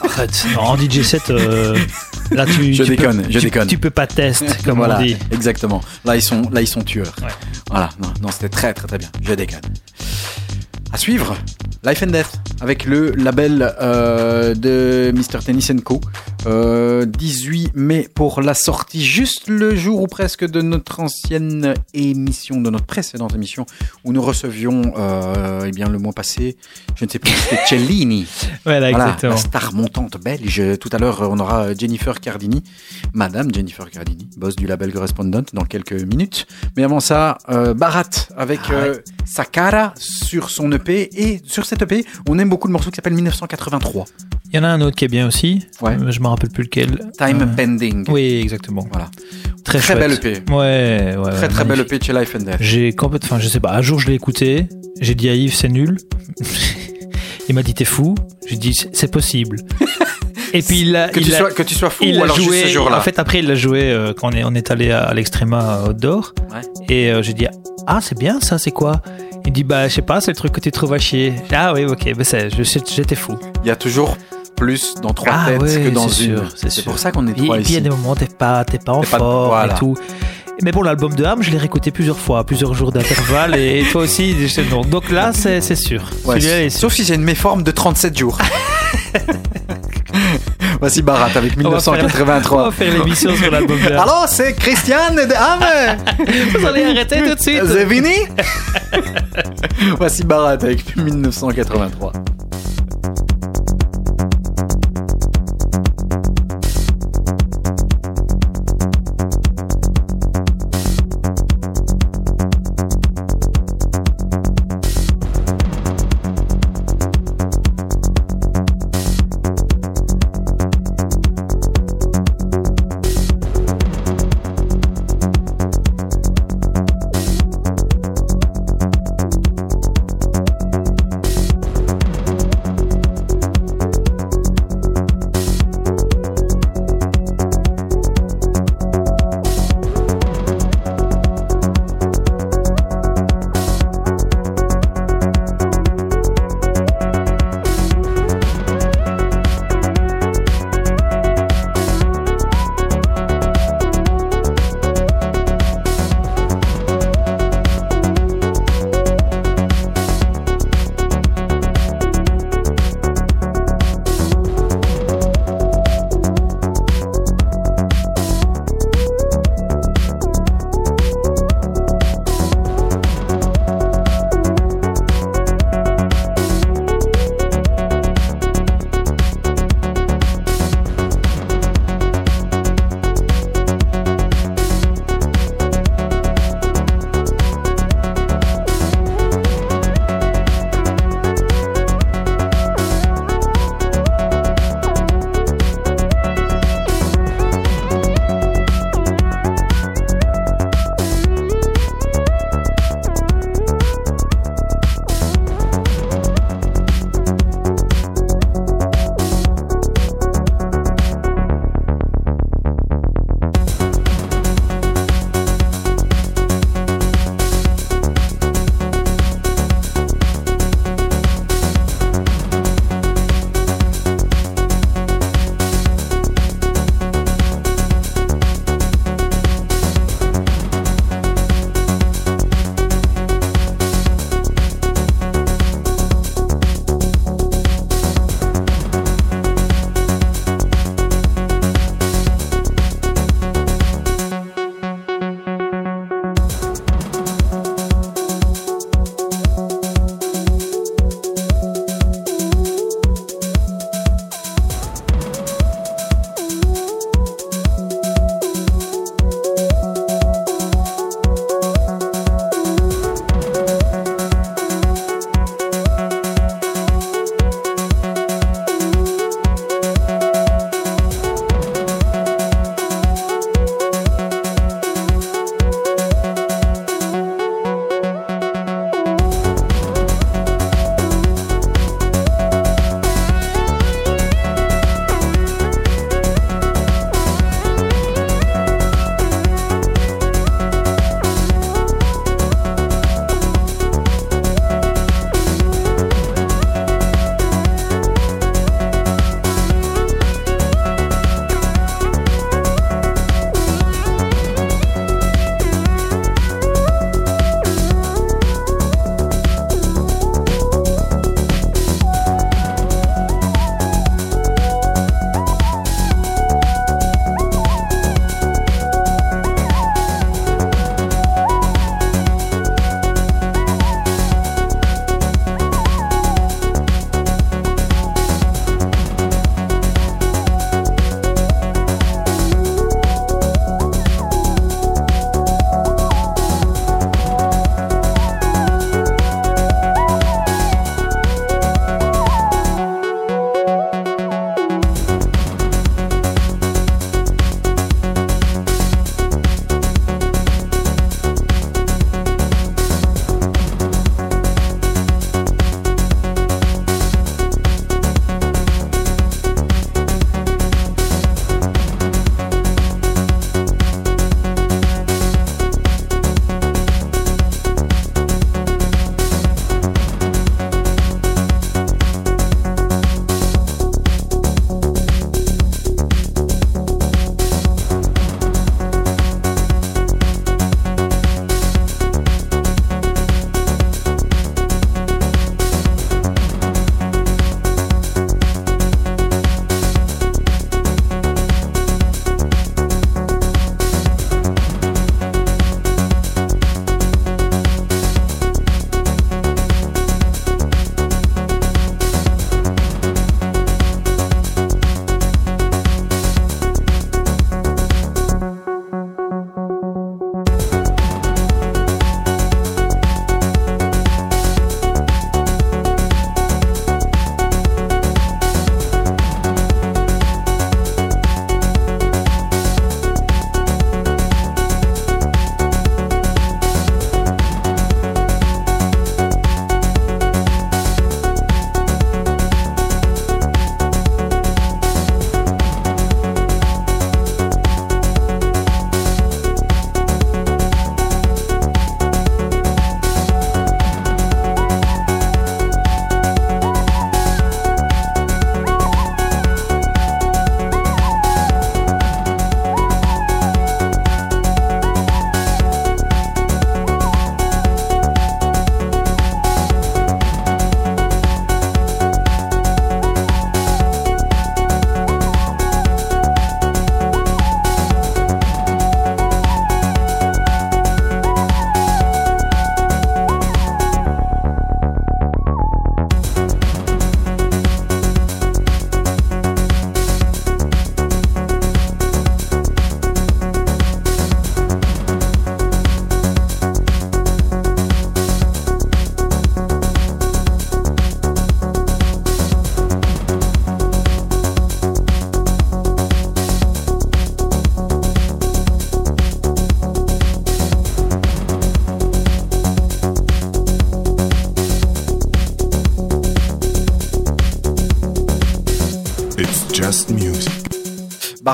[0.02, 0.44] Arrête.
[0.58, 1.78] En DJ set, euh,
[2.32, 2.74] là tu.
[2.74, 3.68] Je tu déconne, peux, je tu- déconne.
[3.68, 5.16] Tu peux pas test, comme voilà, on dit.
[5.30, 5.80] exactement.
[6.04, 7.14] Là ils sont, là ils sont tueurs.
[7.22, 7.28] Ouais.
[7.70, 9.08] Voilà, non, non c'était très très très bien.
[9.22, 9.60] Je déconne.
[10.92, 11.36] À suivre,
[11.84, 16.00] Life and Death avec le label euh, de Mr Tennis Co.
[16.46, 22.60] Euh, 18 mai pour la sortie, juste le jour ou presque de notre ancienne émission,
[22.60, 23.66] de notre précédente émission,
[24.04, 26.56] où nous recevions, euh, eh bien le mois passé,
[26.94, 28.26] je ne sais plus, c'était Cellini.
[28.64, 30.62] Voilà, la star montante belge.
[30.80, 32.62] Tout à l'heure, on aura Jennifer Cardini,
[33.12, 36.46] Madame Jennifer Cardini, boss du label Correspondent, dans quelques minutes.
[36.76, 38.04] Mais avant ça, euh, Barat
[38.36, 41.08] avec Ah euh, Sakara sur son EP.
[41.16, 44.06] Et sur cet EP, on aime beaucoup le morceau qui s'appelle 1983,
[44.52, 45.66] Il y en a un autre qui est bien aussi.
[45.80, 45.96] Ouais.
[46.00, 47.10] Euh, Je me rappelle plus lequel.
[47.18, 48.04] Time Euh, Pending.
[48.08, 48.86] Oui, exactement.
[48.92, 49.10] Voilà.
[49.64, 50.42] Très, Très belle EP.
[50.52, 51.30] Ouais, ouais.
[51.32, 52.56] Très très belle EP chez Life and Death.
[52.60, 54.66] J'ai complètement, enfin, je sais pas, un jour je l'ai écouté,
[55.00, 55.96] j'ai dit à Yves, c'est nul.
[57.48, 58.14] il m'a dit, t'es fou.
[58.48, 59.58] J'ai dit, c'est- possible.
[60.52, 62.22] Et puis il a, Que, il tu a- sois, que tu sois fou il ou
[62.22, 62.62] alors juste joué.
[62.62, 62.98] ce jour-là.
[62.98, 65.12] En fait, après, il l'a joué euh, quand on est, on est allé à, à
[65.14, 66.32] l'extréma euh, outdoor.
[66.52, 66.60] Ouais.
[66.88, 67.46] Et euh, j'ai dit,
[67.86, 69.02] ah, c'est bien ça, c'est quoi?
[69.44, 71.34] Il dit, bah, je sais pas, c'est le truc que tu trouves à chier.
[71.52, 73.36] Ah oui, ok, bah, j'étais fou.
[73.64, 74.16] Il y a toujours
[74.56, 76.42] plus dans trois Ah têtes que dans une.
[76.56, 78.26] c'est pour ça qu'on est Et, trois et puis il y a des moments, t'es
[78.26, 79.74] pas, t'es pas en forme voilà.
[79.74, 79.96] et tout.
[80.62, 84.02] Mais bon, l'album de Ham, je l'ai réécouté plusieurs fois, plusieurs jours d'intervalle, et toi
[84.02, 84.34] aussi.
[84.70, 84.80] non.
[84.80, 86.02] Donc là, c'est sûr.
[86.24, 86.70] Ouais, sûr.
[86.72, 88.38] sauf si j'ai une méforme de 37 jours.
[90.80, 92.62] Voici Barat avec On va faire- 1983.
[92.62, 93.98] On va faire l'émission sur l'album de Ham.
[93.98, 95.96] Alors, c'est Christiane de Ham
[96.58, 97.62] Vous allez arrêter tout de suite.
[97.66, 98.14] C'est fini
[99.98, 102.12] Voici Barat avec 1983.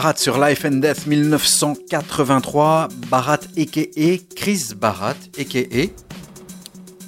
[0.02, 2.88] Barat sur Life and Death 1983.
[3.08, 4.18] Barat a.k.a.
[4.34, 5.90] Chris Barat a.k.a.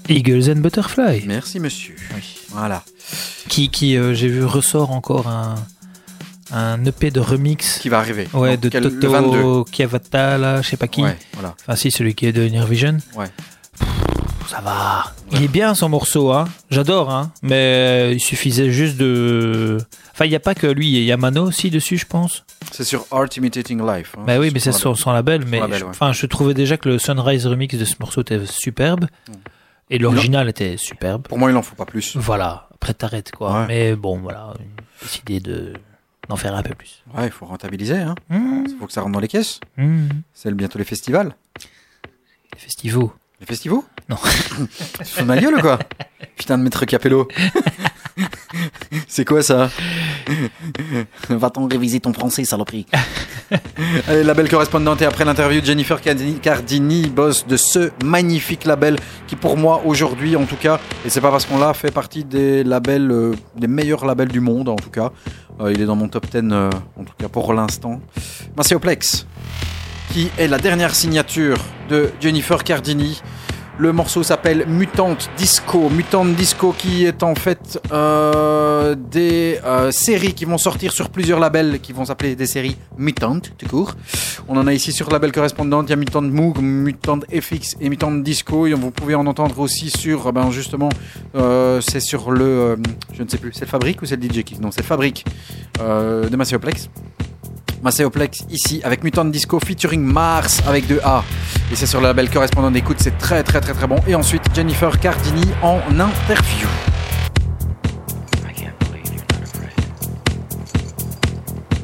[0.08, 1.24] Eagles and Butterfly.
[1.26, 1.96] Merci monsieur.
[2.50, 2.84] Voilà.
[3.48, 5.56] Qui, qui euh, j'ai vu, ressort encore un,
[6.52, 7.80] un EP de remix.
[7.80, 8.28] Qui va arriver.
[8.32, 9.64] Ouais, Donc, de quel- Toto 22.
[9.72, 11.02] Chiavata, là, je sais pas qui.
[11.02, 11.56] Ouais, voilà.
[11.62, 12.98] Enfin, si, celui qui est de Near Vision.
[13.16, 13.26] Ouais.
[14.48, 15.12] Ça va.
[15.32, 16.44] Il est bien son morceau, hein.
[16.70, 17.32] J'adore, hein.
[17.42, 19.78] Mais il suffisait juste de.
[20.12, 22.44] Enfin, il n'y a pas que lui, il y a Mano aussi dessus, je pense.
[22.76, 24.14] C'est sur Art Imitating Life.
[24.18, 24.24] hein.
[24.26, 25.44] Bah oui, mais c'est son son, label.
[25.46, 25.90] Mais label, je- ouais.
[25.90, 29.06] enfin, je trouvais déjà que le Sunrise remix de ce morceau était superbe.
[29.90, 31.28] Et l'original était superbe.
[31.28, 32.16] Pour moi, il en faut pas plus.
[32.16, 32.68] Voilà.
[32.74, 33.60] Après, t'arrêtes, quoi.
[33.60, 33.66] Ouais.
[33.68, 34.54] Mais bon, voilà.
[35.02, 35.74] Décidé de
[36.28, 37.02] d'en faire un peu plus.
[37.14, 37.98] Ouais, il faut rentabiliser.
[37.98, 38.14] Hein.
[38.30, 38.64] Mmh.
[38.68, 39.60] Il faut que ça rentre dans les caisses.
[39.76, 40.08] Mmh.
[40.32, 41.36] C'est bientôt les festivals.
[42.54, 43.08] Les festivals.
[43.40, 44.16] Les festivals Non.
[45.04, 45.78] Tu de ma gueule ou quoi?
[46.36, 47.28] Putain de maître Capello.
[49.08, 49.70] c'est quoi ça?
[51.28, 52.86] Va-t'en réviser ton français, saloperie.
[54.08, 58.96] Allez, label correspondante et après l'interview de Jennifer Cardini, boss de ce magnifique label
[59.26, 62.24] qui pour moi aujourd'hui en tout cas, et c'est pas parce qu'on l'a fait partie
[62.24, 65.10] des labels, euh, des meilleurs labels du monde en tout cas,
[65.60, 68.00] Euh, il est dans mon top 10 euh, en tout cas pour l'instant.
[68.56, 69.24] Macéoplex
[70.12, 71.58] qui est la dernière signature
[71.88, 73.20] de Jennifer Cardini.
[73.78, 75.88] Le morceau s'appelle Mutante Disco.
[75.90, 81.40] Mutante Disco qui est en fait euh, des euh, séries qui vont sortir sur plusieurs
[81.40, 83.94] labels qui vont s'appeler des séries Mutant tout court.
[84.46, 85.82] On en a ici sur le label correspondant.
[85.82, 88.66] Il y a Mutant Moog, Mutant FX et Mutant Disco.
[88.66, 90.90] Et vous pouvez en entendre aussi sur, ben justement,
[91.34, 92.76] euh, c'est sur le, euh,
[93.12, 94.86] je ne sais plus, c'est le Fabrique ou c'est le DJ Kick Non, c'est le
[94.86, 95.24] Fabrique
[95.80, 96.90] euh, de Macéoplex.
[97.84, 101.22] Macéoplex ici avec Mutant Disco featuring Mars avec 2A.
[101.70, 103.96] Et c'est sur le label correspondant d'écoute, c'est très très très très bon.
[104.08, 106.66] Et ensuite Jennifer Cardini en interview.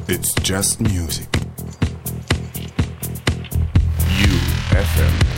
[0.09, 1.29] It's just music.
[4.19, 5.30] You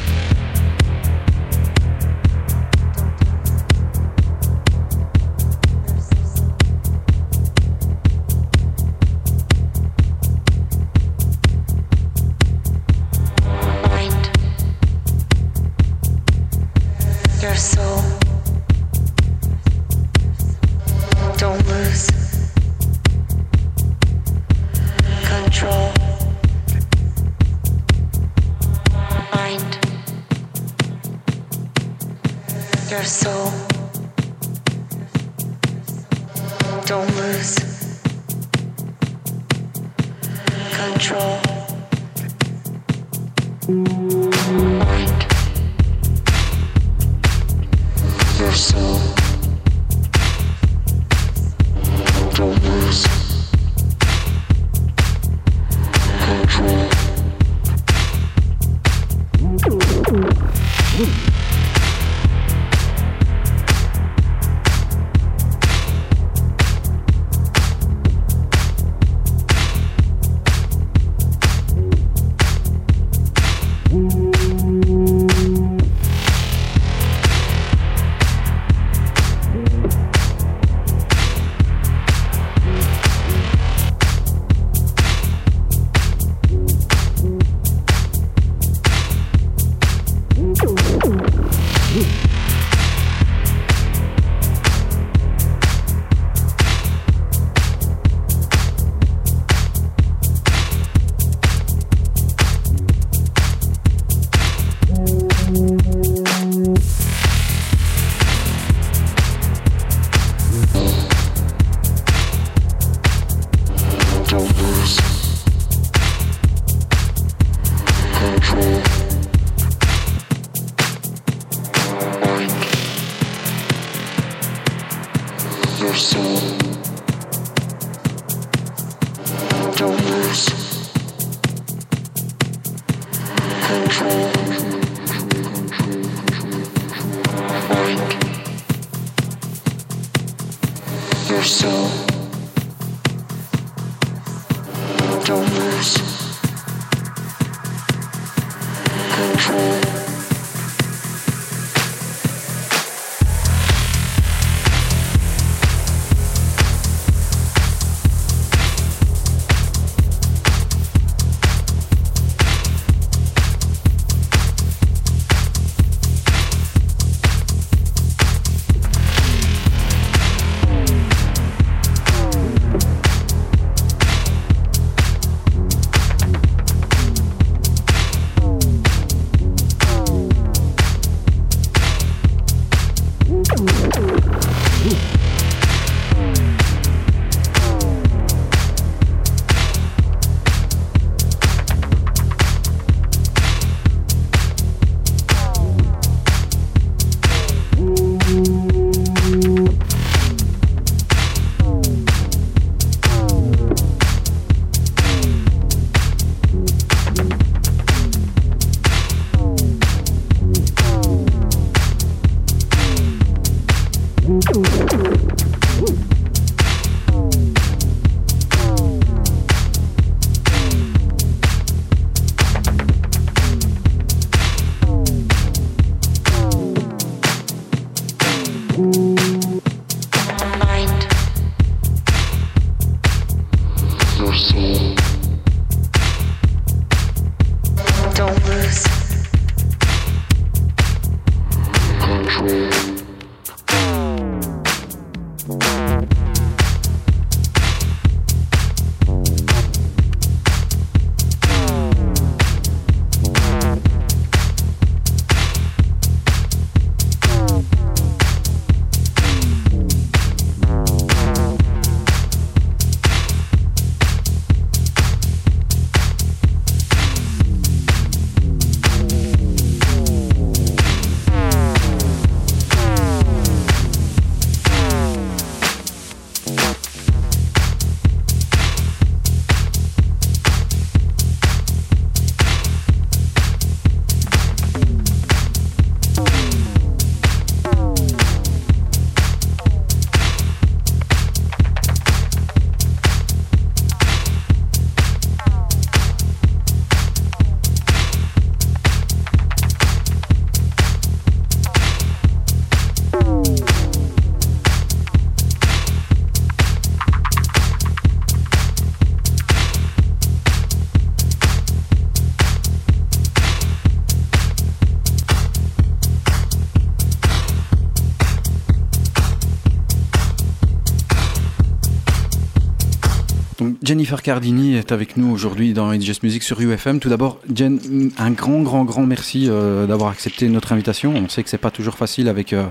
[324.03, 326.99] Jennifer Cardini est avec nous aujourd'hui dans Just Music sur UFM.
[326.99, 327.79] Tout d'abord, Jen,
[328.17, 331.13] un grand, grand, grand merci euh, d'avoir accepté notre invitation.
[331.15, 332.65] On sait que c'est pas toujours facile avec euh,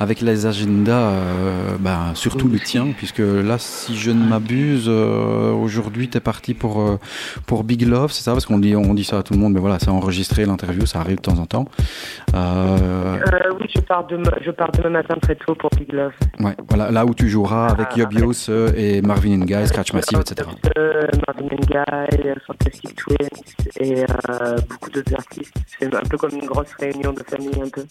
[0.00, 6.08] avec les agendas, euh, ben, surtout le tien, puisque là, si je ne m'abuse, aujourd'hui,
[6.08, 6.98] tu es parti pour
[7.44, 8.32] pour Big Love, c'est ça?
[8.32, 10.86] Parce qu'on dit on dit ça à tout le monde, mais voilà, c'est enregistré l'interview,
[10.86, 11.66] ça arrive de temps en temps.
[13.76, 16.12] Euh, Euh, je pars, demain, je pars demain matin très tôt pour Big Love.
[16.40, 20.20] ouais, voilà, là où tu joueras avec Ah, Yobios euh, et Marvin Guy, Scratch Massive,
[20.20, 20.48] etc.
[20.78, 23.16] Euh, Marvin Gaye, euh, Fantastic Twins
[23.78, 25.52] et euh, beaucoup d'autres artistes.
[25.78, 27.84] C'est un peu comme une grosse réunion de famille, un peu.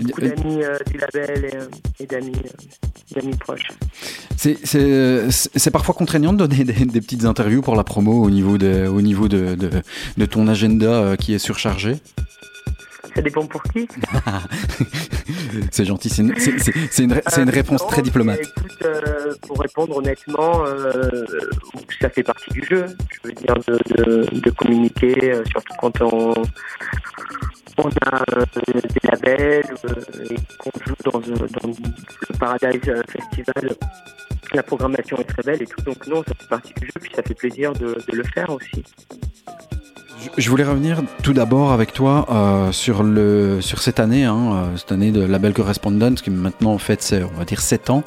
[0.00, 1.66] Beaucoup d'amis euh, du label et, euh,
[2.00, 2.32] et d'amis,
[3.16, 3.68] euh, proches.
[4.36, 8.86] C'est- parfois contraignant de donner des, des petites interviews pour la promo au niveau de,
[8.86, 9.70] au niveau de, de,
[10.16, 11.96] de ton agenda euh, qui est surchargé?
[13.14, 13.88] Ça dépend pour qui.
[15.70, 18.40] C'est gentil, c'est une, c'est- Euh, réponse très diplomate.
[18.40, 21.24] Écoute, euh, pour répondre honnêtement, euh,
[22.00, 22.86] ça fait partie du jeu.
[23.10, 26.34] Je veux dire de, de, de communiquer, euh, surtout quand on,
[27.78, 28.24] on a
[28.66, 29.64] des labels
[30.30, 33.76] et qu'on joue dans, dans le Paradise Festival.
[34.54, 37.12] La programmation est très belle et tout, donc non, ça fait partie du jeu, puis
[37.14, 38.82] ça fait plaisir de, de le faire aussi.
[40.36, 44.76] Je- voulais revenir tout d'abord avec toi euh, sur le sur cette année, hein, euh,
[44.76, 48.02] cette année de Label Correspondent, qui maintenant en fait c'est on va dire 7 ans.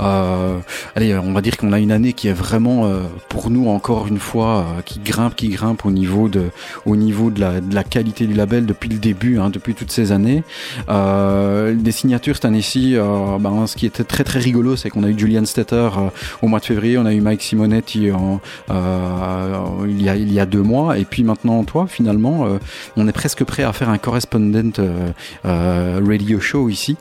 [0.00, 0.58] Euh,
[0.96, 4.06] allez, on va dire qu'on a une année qui est vraiment euh, pour nous encore
[4.06, 6.44] une fois euh, qui grimpe, qui grimpe au niveau de
[6.86, 9.90] au niveau de la, de la qualité du label depuis le début, hein, depuis toutes
[9.92, 10.42] ces années.
[10.88, 15.02] Euh, des signatures cette année-ci, euh, ben, ce qui était très très rigolo, c'est qu'on
[15.04, 16.08] a eu Julian Stetter euh,
[16.40, 18.40] au mois de février, on a eu Mike Simonetti en,
[18.70, 19.56] euh,
[19.86, 22.58] il, y a, il y a deux mois, et puis maintenant toi, finalement, euh,
[22.96, 25.08] on est presque prêt à faire un correspondent euh,
[25.44, 26.96] euh, radio show ici.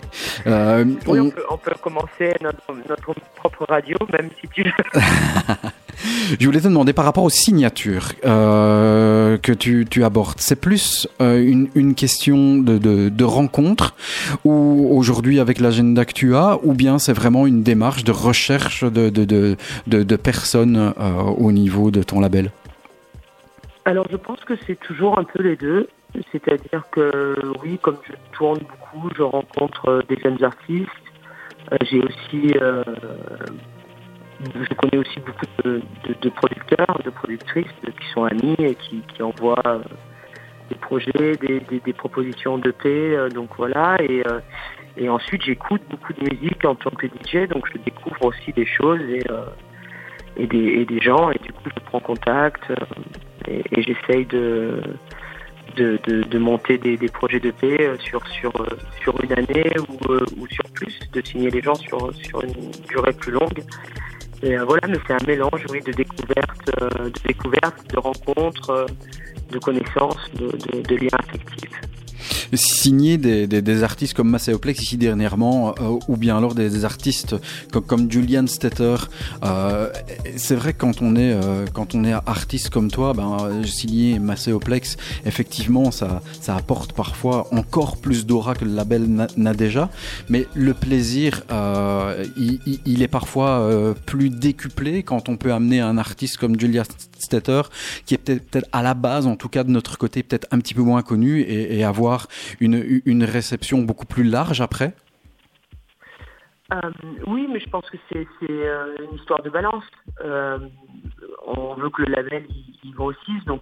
[0.46, 0.52] Oui,
[1.08, 5.02] on- on peut, on peut commencer notre, notre propre radio, même si tu veux.
[6.40, 11.08] Je voulais te demander par rapport aux signatures euh, que tu, tu abordes, c'est plus
[11.22, 13.96] euh, une, une question de, de, de rencontre
[14.46, 18.86] ou aujourd'hui avec l'agenda que tu as, ou bien c'est vraiment une démarche de recherche
[18.86, 19.10] de,
[20.16, 22.52] personnes euh, au niveau de ton label?
[23.86, 25.88] Alors je pense que c'est toujours un peu les deux.
[26.32, 30.90] C'est-à-dire que oui, comme je tourne beaucoup, je rencontre euh, des jeunes artistes.
[31.72, 32.84] Euh, J'ai aussi, euh,
[34.42, 39.82] je connais aussi beaucoup de, producteurs, de productrices qui sont amis et qui, qui envoient
[40.70, 43.30] des projets, des, propositions de paix.
[43.34, 43.98] donc voilà.
[44.02, 44.24] Et,
[44.98, 48.66] et ensuite j'écoute beaucoup de musique en tant que DJ, donc je découvre aussi des
[48.66, 49.24] choses et,
[50.40, 51.32] et, des, gens.
[51.32, 52.64] Et du coup je prends contact.
[52.70, 52.76] euh,
[53.48, 54.82] et, j'essaye de,
[55.76, 58.66] de, de, monter des, projets de paix euh, sur, sur, euh,
[59.02, 63.32] sur une année ou, sur plus, de signer les gens sur, sur une durée plus
[63.32, 63.64] longue.
[64.42, 68.86] Et voilà, mais c'est un mélange, de découvertes, de découvertes, de rencontres,
[69.52, 71.82] de connaissances, de liens affectifs.
[72.54, 77.36] Signer des, artistes comme Macéoplex ici dernièrement, euh, ou bien alors des, artistes
[77.72, 78.96] comme, Julian Stetter.
[79.44, 79.90] Euh,
[80.36, 84.20] c'est vrai que quand on est euh, quand on est artiste comme toi, ben signer
[84.20, 89.90] Macéoplex, effectivement, ça apporte parfois encore plus d'aura que le label n'a déjà.
[90.30, 91.44] Mais le plaisir,
[92.38, 96.84] il, il- est parfois plus décuplé quand on peut amener un artiste comme Julian
[97.22, 97.62] Stetter,
[98.06, 100.74] qui est peut-être à la base, en tout cas de notre côté, peut-être un petit
[100.74, 102.28] peu moins connu, et, avoir
[102.60, 104.94] une, réception beaucoup plus large après?
[106.72, 106.92] Euh,
[107.28, 109.84] oui, mais je pense que c'est euh, une histoire de balance.
[110.24, 110.60] Euh,
[111.48, 112.46] on veut que le label
[112.84, 113.62] il, grossisse, donc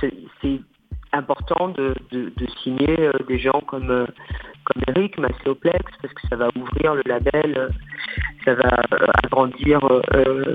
[0.00, 0.60] c'est
[1.12, 1.94] important de,
[2.62, 4.06] signer des gens comme
[4.64, 7.68] comme Eric, Macéoplex, parce que ça va ouvrir le label, euh,
[8.44, 9.80] ça va euh, agrandir
[10.14, 10.54] euh,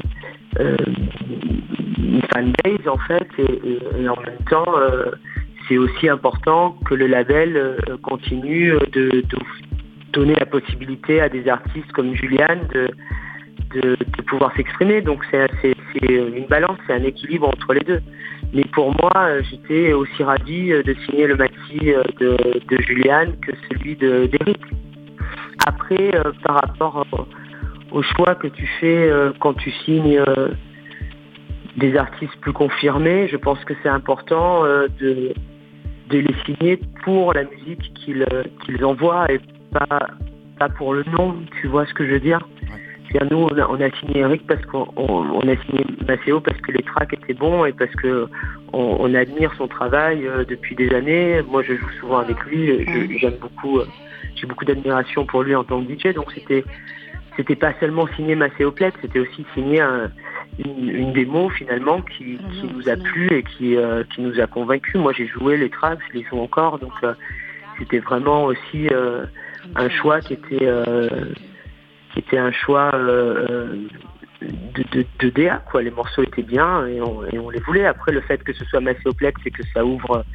[0.60, 4.74] une fanbase en fait, et, en même temps,
[5.68, 9.24] c'est aussi important que le label continue de,
[10.14, 12.88] donner la possibilité à des artistes comme Juliane de,
[13.76, 13.98] de,
[14.28, 15.02] pouvoir s'exprimer.
[15.02, 15.48] Donc c'est
[16.02, 18.02] une balance, c'est un équilibre entre les deux.
[18.54, 22.38] Mais pour moi, euh, j'étais aussi ravi euh, de signer le maxi euh, de,
[22.70, 24.62] de Juliane que celui de- d'Eric.
[25.66, 26.12] Après,
[26.44, 27.06] par rapport
[27.92, 30.24] au, choix que tu fais quand tu signes
[31.76, 35.34] des artistes plus confirmés, je pense que c'est important de,
[36.10, 38.26] les signer pour la musique qu'ils
[38.64, 39.42] qu'ils envoient et
[39.74, 40.08] pas,
[40.58, 42.40] pas pour le nom, tu vois ce que je veux dire?
[43.12, 46.40] C'est-à-dire, nous, on a, on a signé Eric parce qu'on on- on a signé Maceo
[46.42, 48.28] parce que les tracks étaient bons et parce que
[48.74, 51.42] on, on admire son travail euh, depuis des années.
[51.50, 52.84] Moi, je joue souvent avec lui, euh,
[53.20, 53.86] j'aime beaucoup, euh,
[54.36, 56.64] j'ai beaucoup d'admiration pour lui en tant que DJ, donc c'était
[57.38, 60.10] c'était pas seulement signer Macéoplex, c'était aussi signer un,
[60.66, 64.48] une, une démo finalement qui, qui nous a plu et qui, euh, qui nous a
[64.48, 64.96] convaincus.
[64.96, 67.14] Moi j'ai joué les tracks, je les joue encore, donc euh,
[67.78, 69.26] c'était vraiment aussi euh,
[69.76, 70.66] un choix qui était,
[72.18, 75.64] euh, qui était un choix euh, euh, de, de, de DA.
[75.70, 75.82] Quoi.
[75.84, 77.86] Les morceaux étaient bien et on, et on les voulait.
[77.86, 80.26] Après le fait que ce soit Masséoplex et que ça ouvre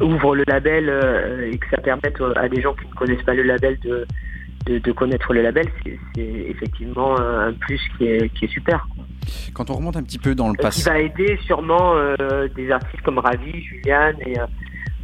[0.00, 3.34] ouvre le label euh, et que ça permette à des gens qui ne connaissent pas
[3.34, 4.06] le label de,
[4.66, 8.88] de, de connaître le label, c'est effectivement un plus qui est, qui est super.
[8.94, 9.04] quoi.
[9.52, 12.48] Quand on remonte un petit peu dans le Et qui passé, va aider sûrement euh,
[12.56, 14.36] des artistes comme Ravi, Juliane et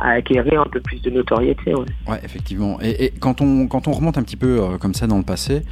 [0.00, 1.74] à acquérir un peu plus de notoriété.
[1.74, 2.20] ouais.
[2.22, 2.78] Effectivement.
[2.82, 5.62] Et, quand on quand on remonte un petit peu euh, comme ça dans le passé,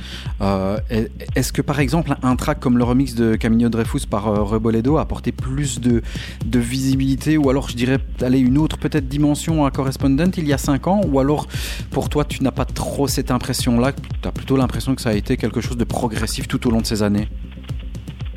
[0.40, 4.28] euh, est- est-ce que par exemple un track comme le remix de Camino Dreyfus par
[4.28, 6.02] euh, Reboledo a apporté plus de
[6.46, 10.52] de visibilité ou alors je dirais aller une autre peut-être dimension à Correspondent il y
[10.52, 11.46] a cinq ans ou alors
[11.90, 15.10] pour toi tu n'as pas trop cette impression là, tu as plutôt l'impression que ça
[15.10, 17.28] a été quelque chose de progressif tout au long de ces années?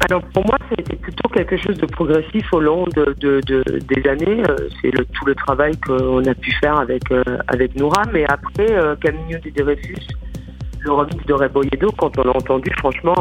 [0.09, 4.09] Alors pour moi, été plutôt quelque chose de progressif au long de, de- de- des
[4.09, 4.41] années.
[4.49, 8.03] Euh, C'est le, tout le travail qu'on a pu faire avec euh, avec Noura.
[8.13, 10.07] Mais après, euh, Camino de Dreyfus,
[10.81, 13.15] le remix de Reboyedo, quand on l'a entendu, franchement,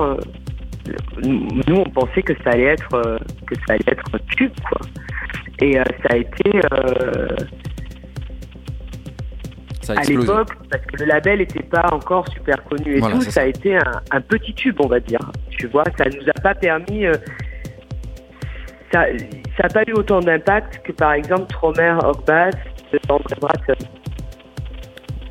[1.25, 4.81] nous on pensait que ça allait être que ça allait être un tube, quoi.
[5.61, 6.51] Et ça a été
[9.91, 13.43] à l'époque, parce que le label n'était pas encore super connu et Voilà, tout, ça
[13.43, 15.21] a été un, un petit tube, on va dire.
[15.51, 17.07] Tu vois, ça nous a pas permis.
[17.07, 17.15] euh,
[18.93, 19.05] ça
[19.63, 21.91] n'a pas eu autant d'impact que par exemple Tromer,
[23.11, 23.61] André Bratt.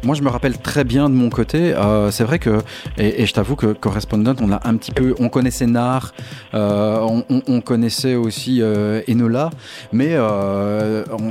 [0.06, 1.74] Moi, je me rappelle très bien de mon côté.
[1.74, 2.60] euh, c'est vrai que,
[2.98, 6.14] et, et je t'avoue que Correspondent, on a un petit peu, on connaissait Nar,
[6.54, 9.50] euh, on, on- on connaissait aussi euh, Enola,
[9.92, 10.16] mais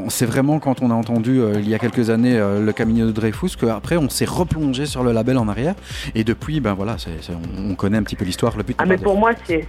[0.08, 3.50] c'est vraiment quand on a entendu il y a quelques années le Camino de Dreyfus
[3.60, 5.74] qu'après on s'est replongé sur le label en arrière.
[6.14, 6.96] Et depuis, ben voilà,
[7.30, 8.56] on, on connaît un petit peu l'histoire.
[8.56, 8.76] Le but.
[8.78, 9.66] Ah mais pour moi c'est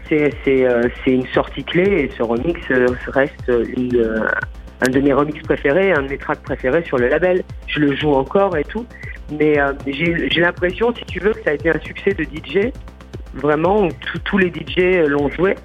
[1.07, 2.59] une sortie clé et ce remix
[3.07, 4.03] reste une
[4.81, 7.43] un de mes remix préférés, un de mes tracks préférés sur le label.
[7.67, 8.85] Je le joue encore et tout,
[9.31, 12.71] mais euh, j'ai l'impression, si tu veux, que ça a été un succès de DJ,
[13.33, 13.87] vraiment
[14.23, 15.55] tous- les DJ l'ont joué.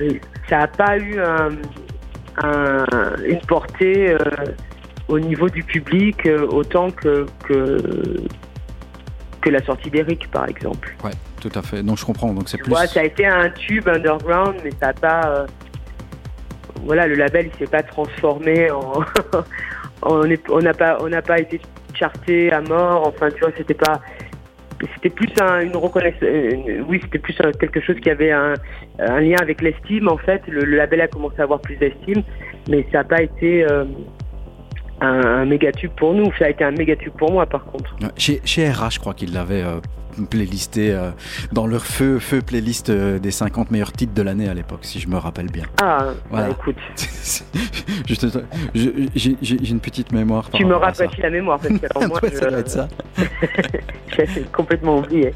[0.00, 1.50] Et Ça n'a pas eu un-
[2.42, 4.18] un- une portée euh,
[5.08, 7.78] au niveau du public euh, autant que que
[9.40, 10.94] que la sortie d'Eric par exemple.
[11.04, 11.10] Ouais,
[11.40, 11.82] tout à fait.
[11.82, 12.32] Donc je comprends.
[12.32, 12.72] Donc c'est plus.
[12.74, 15.46] ça a été un tube underground, mais ça n'a pas.
[16.84, 19.00] Voilà, le label, il s'est pas transformé en.
[20.02, 21.60] on n'a pas, on pas été
[21.94, 23.06] charté à mort.
[23.06, 24.00] Enfin, tu vois, c'était pas.
[24.94, 26.22] C'était plus un- une reconnaissance.
[26.88, 28.54] Oui, c'était plus quelque chose qui avait un,
[28.98, 30.08] lien avec l'estime.
[30.08, 32.22] En fait, le, label a commencé à avoir plus d'estime,
[32.68, 33.84] mais ça n'a pas été euh,
[35.00, 36.32] un, méga tube pour nous.
[36.38, 37.96] Ça a été un méga tube pour moi, par contre.
[38.16, 39.80] Chez, chez RH, je crois qu'ils l'avaient euh,
[40.26, 41.10] playlisté euh,
[41.52, 45.00] dans leur feu, feu playlist euh, des 50 meilleurs titres de l'année à l'époque, si
[45.00, 45.64] je me rappelle bien.
[45.82, 46.48] Ah, Voilà.
[46.48, 46.76] bah, écoute,
[48.74, 50.50] je- J'ai une petite mémoire.
[50.52, 50.78] tu me ça.
[50.78, 52.88] rafraîchis la mémoire parce que moi, ça je- doit être ça.
[54.18, 55.32] J'ai complètement oublié.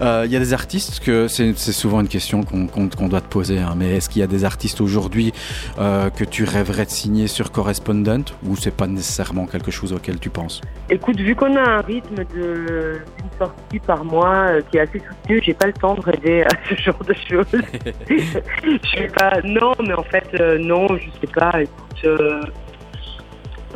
[0.00, 3.08] Euh, Il y a des artistes que c'est c'est souvent une question qu'on qu'on- qu'on
[3.08, 5.32] doit te poser, hein, mais est-ce qu'il y a des artistes aujourd'hui
[5.78, 10.18] euh, que tu rêverais de signer sur Correspondent ou c'est pas nécessairement quelque chose auquel
[10.20, 10.60] tu penses?
[10.90, 14.98] Écoute, vu qu'on a un rythme de- d'une sortie par mois euh, qui est assez
[15.00, 17.46] soutenu, j'ai pas le temps de rêver à ce genre de choses.
[18.08, 19.40] je sais pas.
[19.44, 21.62] Non, mais en fait, euh, non, je sais pas.
[21.62, 22.04] Écoute,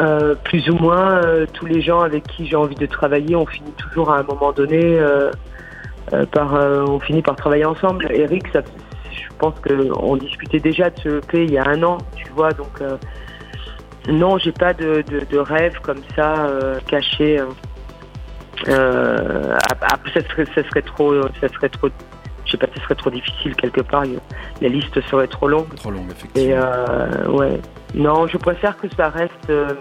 [0.01, 3.47] euh, plus ou moins euh, tous les gens avec qui j'ai envie de travailler, on
[3.47, 5.31] finit toujours à un moment donné euh,
[6.33, 8.09] par, on finit par travailler ensemble.
[8.11, 8.61] Eric, ça,
[9.13, 12.29] je pense que on discutait déjà de ce EP il y a un an, tu
[12.35, 12.83] vois, donc.
[14.09, 16.49] non, j'ai pas de, de, de rêve comme ça
[16.89, 17.39] caché.
[17.39, 17.49] hein.
[18.69, 21.89] Euh, ap- après, ça serait, trop, ça serait trop,
[22.47, 24.05] je sais pas, ça serait trop difficile quelque part.
[24.61, 25.73] La liste serait trop longue.
[25.77, 26.63] Trop long, Et effectivement.
[26.63, 27.61] euh, ouais,
[27.95, 29.75] non, je préfère que ça reste, euh,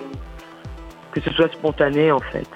[1.12, 2.48] que ce soit spontané en fait.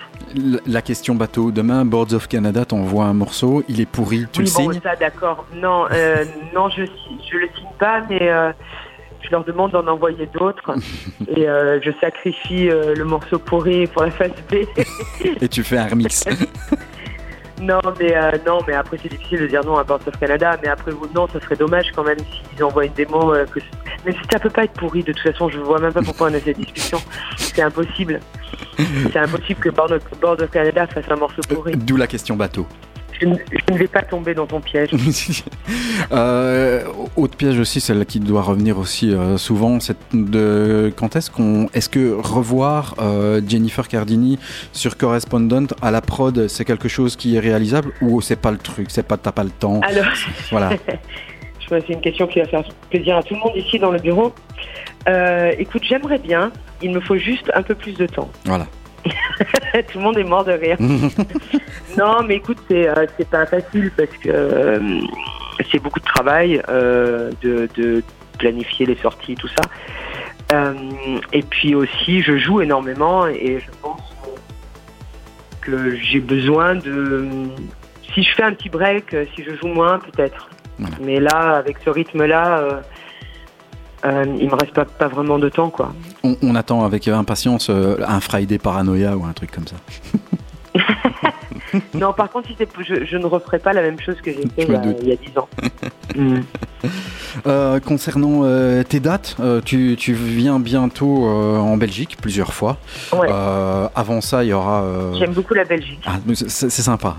[0.66, 4.45] La- question bateau, demain, Boards of Canada t'envoie un morceau, il est pourri, tu oui,
[4.48, 5.45] le bon, signes ça, d'accord.
[5.56, 8.28] Non, euh, non, je, je le signe pas, mais
[9.22, 10.72] je leur demande d'en envoyer d'autres
[11.27, 14.56] et euh, je sacrifie euh, le morceau pourri pour la phase B.
[15.41, 16.26] et tu fais un remix.
[17.60, 20.60] Non, mais euh, non, mais après c'est difficile de dire non à Boards of Canada,
[20.61, 23.34] mais après vous non, ça serait dommage quand même s'ils envoient une démo.
[23.52, 23.60] que...
[24.06, 25.49] Mais ça peut pas être pourri de toute façon.
[25.49, 26.99] Je vois même pas pourquoi on a cette discussion.
[27.35, 28.19] C'est impossible.
[28.77, 31.76] C'est impossible que Boards of Canada fasse un morceau pourri.
[31.76, 32.68] D'où la question bateau.
[33.19, 34.89] Je, ne- je ne vais pas tomber dans ton piège.
[36.11, 36.84] euh,
[37.15, 41.68] autre piège aussi, celle qui doit revenir aussi euh, souvent, c'est de quand est-ce qu'on,
[41.73, 44.38] est-ce que revoir euh, Jennifer Cardini
[44.72, 48.57] sur Correspondent à la prod, c'est quelque chose qui est réalisable ou c'est pas le
[48.57, 50.06] truc, c'est pas t'as pas le temps, Alors,
[50.52, 50.69] voilà.
[51.69, 54.34] c'est une question qui va faire plaisir à tout le monde ici dans le bureau.
[55.57, 56.52] Écoute, j'aimerais bien.
[56.81, 58.30] Il me faut juste un peu plus de temps.
[58.45, 58.68] Voilà.
[59.92, 60.78] tout le monde est mort de rire.
[61.98, 65.00] non, mais écoute, c'est euh, c'est pas facile parce que euh,
[65.72, 68.04] c'est beaucoup de travail euh, de, de
[68.38, 69.62] planifier les sorties, tout ça.
[71.34, 74.02] Et puis aussi, je joue énormément et je pense
[75.62, 77.28] que j'ai besoin de.
[78.14, 80.50] Si je fais un petit break, si je joue moins, peut-être.
[80.80, 80.96] Voilà.
[81.02, 82.82] Mais là, avec ce rythme-là,
[84.06, 85.94] euh, il me reste pas, pas vraiment de temps, quoi.
[86.24, 89.76] On, on attend avec impatience euh, un Friday Paranoia ou un truc comme ça.
[91.94, 92.56] non, par contre, si
[92.88, 94.84] je, je ne referai pas la même chose que j'ai fait Je il y, a,
[95.02, 95.49] il y a 10 ans.
[96.15, 96.40] Mm.
[97.45, 102.78] Euh, concernant euh, tes dates, euh, tu, tu viens bientôt euh, en Belgique plusieurs fois.
[103.11, 103.28] Ouais.
[103.30, 104.82] Euh, avant ça, il y aura.
[104.84, 105.99] euh, J'aime beaucoup la Belgique.
[106.07, 106.18] ah,
[106.48, 107.18] c'est sympa.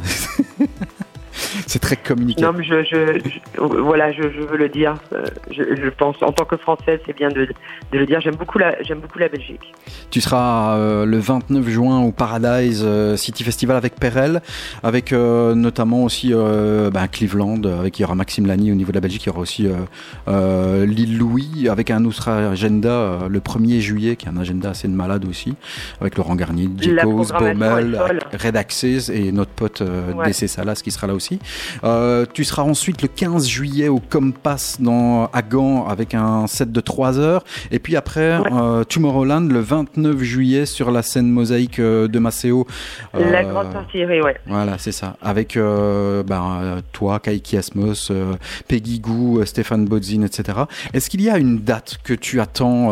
[1.66, 2.42] c'est très communiqué.
[2.42, 4.94] Non, mais je, je, je- voilà, je, je veux le dire.
[5.12, 7.46] Euh, Je, je pense, en tant que Française, c'est bien de,
[7.92, 8.20] de le dire.
[8.20, 9.72] J'aime beaucoup la, j'aime beaucoup la Belgique.
[10.10, 14.42] Tu seras euh, le 29 juin au Paradise euh, City Festival avec Perel,
[14.82, 18.90] avec euh, notamment aussi euh, ben, Cleveland, avec il y aura Maxime Lani au niveau
[18.92, 19.66] de la Belgique, il y aura aussi
[20.26, 24.92] Lille Louis, avec un autre agenda le 1er juillet, qui est un agenda assez de
[24.92, 25.54] malade aussi,
[26.00, 26.68] avec Laurent Garnier,
[27.02, 28.00] programmation Baumel.
[28.38, 29.82] Red Access et notre pote
[30.14, 30.26] Ouais.
[30.26, 31.27] DC Salas qui sera là aussi.
[31.84, 36.72] Euh, tu seras ensuite le 15 juillet au Compass dans, à Gand avec un set
[36.72, 37.44] de 3 heures.
[37.70, 38.50] Et puis après, Ouais.
[38.52, 42.66] euh, Tomorrowland le 29 juillet sur la scène mosaïque euh, de Maceo.
[43.14, 44.36] La Euh, grande sortie, ouais.
[44.46, 45.16] Voilà, c'est ça.
[45.22, 48.10] Avec ben, toi, Kaiki Asmos,
[48.68, 50.58] Peggy Gou, Stéphane Bodzin, etc.
[50.92, 52.90] Est-ce qu'il y a une date que tu attends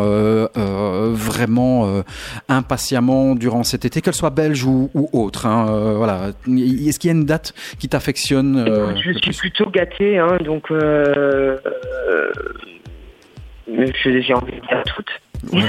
[1.13, 2.03] vraiment
[2.49, 6.29] impatiemment durant cet été, qu'elle soit belge ou, ou autre hein, Voilà.
[6.47, 9.69] Est-ce qu'il y a une date qui t'affectionne euh, Écoute, je le suis plus plutôt
[9.69, 12.31] gâtée, hein, donc euh, euh,
[13.67, 15.21] je- j'ai envie de dire toutes.
[15.53, 15.61] Ouais.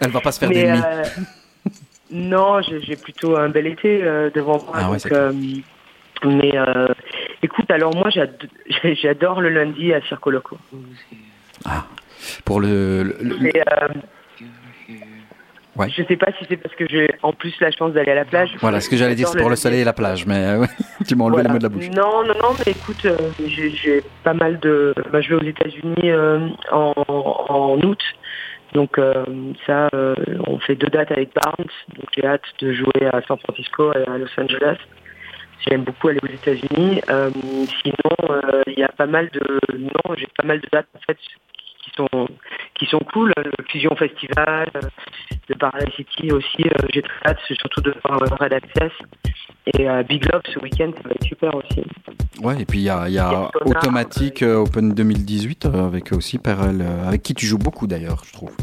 [0.00, 0.80] Elle va pas se faire d'ennemis.
[0.84, 1.02] euh,
[2.10, 4.72] non, j'ai plutôt un bel été euh, devant moi.
[4.74, 5.32] Ah donc, euh,
[6.24, 6.86] mais euh,
[7.42, 8.48] écoute, alors moi j'ad-
[9.02, 10.56] j'adore le lundi à Circo Loco.
[12.44, 13.88] Pour le, le- le- Mais, euh,
[15.76, 15.88] Ouais.
[15.90, 18.24] Je sais pas si c'est parce que j'ai en plus la chance d'aller à la
[18.24, 18.50] plage.
[18.60, 20.66] voilà, ce que j'allais dire, c'est pour le soleil et la plage, mais euh, ouais,
[21.06, 21.48] tu m'as enlevé Voilà.
[21.48, 21.88] les mots de la bouche.
[21.90, 23.16] Non, non, non, mais écoute, euh,
[23.46, 24.94] j'ai pas mal de.
[25.12, 28.00] Bah, je vais aux États-Unis euh, en, en août.
[28.74, 29.24] Donc, euh,
[29.66, 30.14] ça, euh,
[30.46, 31.70] on fait deux dates avec Barnes.
[31.96, 34.76] Donc, j'ai hâte de jouer à San Francisco et à Los Angeles.
[35.66, 37.00] J'aime beaucoup aller aux États-Unis.
[37.08, 37.30] Euh,
[37.82, 39.40] sinon, euh, il y a pas mal de.
[39.78, 41.16] Non, j'ai pas mal de dates en fait
[41.86, 42.28] qui sont
[42.78, 43.32] qui sont cool.
[43.36, 44.80] Le Fusion Festival, euh,
[45.48, 46.62] le Paradise City aussi.
[46.62, 48.92] euh, j'ai très hâte, surtout de voir euh, Red Access.
[49.78, 51.82] Et Big Love ce week-end, ça va être super aussi.
[52.40, 56.82] Ouais, et puis il y a, y a Automatique Open 2018 euh, avec aussi Perel,
[56.82, 58.54] avec qui tu joues beaucoup d'ailleurs, je trouve.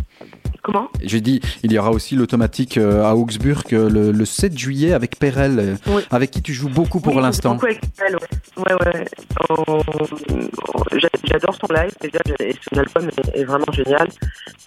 [0.64, 4.58] Comment J'ai dit, il y aura aussi l'automatique euh, à Augsburg euh, le, le 7
[4.58, 6.04] juillet avec Perel, euh, Oui.
[6.10, 7.56] avec qui tu joues beaucoup pour Oui, l'instant.
[7.56, 8.64] beaucoup avec elle, ouais.
[8.66, 9.06] Ouais, ouais.
[9.50, 14.08] On- on- j'a- J'adore son live, déjà, et son album est, est vraiment génial.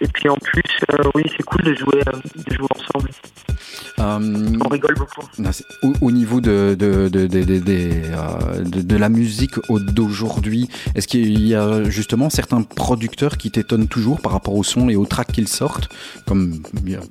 [0.00, 0.62] Et puis en plus,
[0.92, 3.10] euh, oui, c'est cool de jouer, de jouer ensemble.
[3.98, 5.22] Euh, On rigole beaucoup.
[5.82, 11.54] au, au niveau de, de, de, de, de- la musique au- d'aujourd'hui, est-ce qu'il y
[11.54, 15.48] a justement certains producteurs qui t'étonnent toujours par rapport au son et aux tracks qu'ils
[15.48, 15.85] sortent,
[16.26, 16.62] comme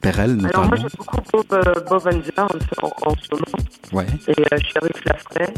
[0.02, 2.08] Perel Alors notamment moi, j'aime beaucoup Bob, euh, Bob
[2.38, 4.06] en, en, en ce moment, Ouais.
[4.28, 5.54] et euh, Sheriff Lafray.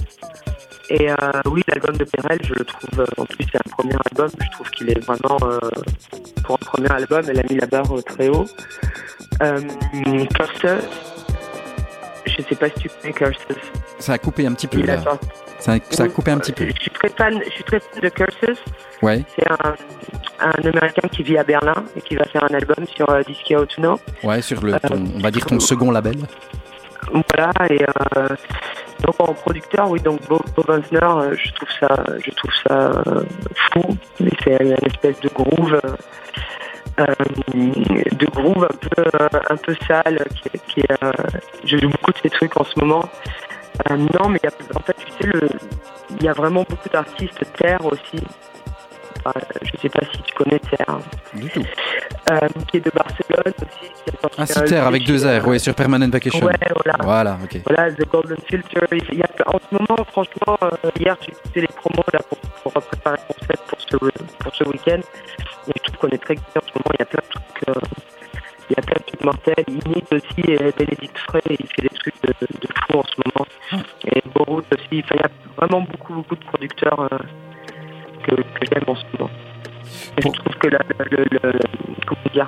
[0.90, 1.16] Et euh,
[1.48, 4.52] oui, l'album de Perel, je le trouve, euh, en plus c'est un premier album, je
[4.52, 5.60] trouve qu'il est vraiment, euh,
[6.46, 8.46] pour un premier album, elle a mis la barre euh, très haut.
[9.42, 9.60] Euh,
[10.34, 10.82] Curses,
[12.26, 13.38] je sais pas si tu connais Curses.
[14.00, 15.04] Ça a coupé un petit peu Il là.
[15.60, 16.66] Ça a, ça a Oui, coupé un petit peu.
[16.68, 18.60] Je suis très fan, je suis très fan de Curses.
[19.02, 19.24] Ouais.
[19.36, 19.76] C'est un,
[20.40, 23.54] un Américain qui vit à Berlin et qui va faire un album sur euh, Disque
[23.58, 24.00] Autuno.
[24.24, 26.16] Ouais, sur le, ton- on va dire ton second label.
[27.12, 28.28] Voilà, et euh,
[29.02, 33.24] donc en producteur, oui, donc Bob, Bob euh, je trouve ça, je trouve ça euh,
[33.72, 33.98] fou.
[34.44, 35.96] C'est une espèce de groove, euh,
[37.00, 37.06] euh,
[37.54, 40.26] de groove un peu, euh, un peu sale.
[40.36, 41.12] Qui, qui, euh,
[41.64, 43.08] je joue beaucoup de ces trucs en ce moment.
[43.90, 45.50] Euh, non, mais y a- en fait, tu sais, le,
[46.20, 48.24] il y a vraiment beaucoup d'artistes terre aussi.
[49.26, 51.00] Enfin, je sais pas si tu connais Terre,
[51.34, 51.64] Du tout.
[52.32, 53.92] euh, qui est de Barcelone aussi.
[54.06, 56.46] qui a sorti Ah, un Citer avec deux R, ouais, sur Permanent Vacation.
[56.46, 56.98] Ouais, voilà.
[57.04, 57.62] Voilà, ok.
[57.68, 58.86] Voilà, The Golden Filter.
[59.12, 62.20] Il y a, en ce moment, franchement, euh, hier, j'ai écouté les promos là,
[62.64, 63.98] pour, pour préparer mon set pour ce,
[64.40, 65.00] pour ce week-end.
[65.68, 66.92] Et je trouve qu'on est très excité en ce moment.
[66.94, 67.70] Il y a plein de trucs.
[67.70, 67.82] euh,
[68.70, 69.66] il y a plein de mortels.
[69.68, 73.46] Init aussi, et Bénédicte Frey, il fait des trucs de, de fou en ce moment.
[74.06, 74.88] Et Borut aussi.
[74.92, 77.18] Il y a vraiment beaucoup, beaucoup de producteurs euh,
[78.24, 79.30] que, que j'aime en ce moment.
[80.18, 80.80] Et Je trouve que la,
[81.12, 81.60] le, le-
[82.06, 82.48] comment dire,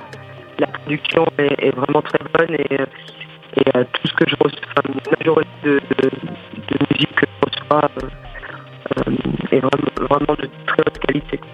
[0.58, 4.60] la production est, est vraiment très bonne et, et euh, tout ce que je reçois,
[4.76, 8.08] enfin, la majorité de, de, de musique que je reçois euh,
[9.08, 9.12] euh,
[9.52, 11.38] est vraiment, vraiment de très haute qualité.
[11.38, 11.48] quoi.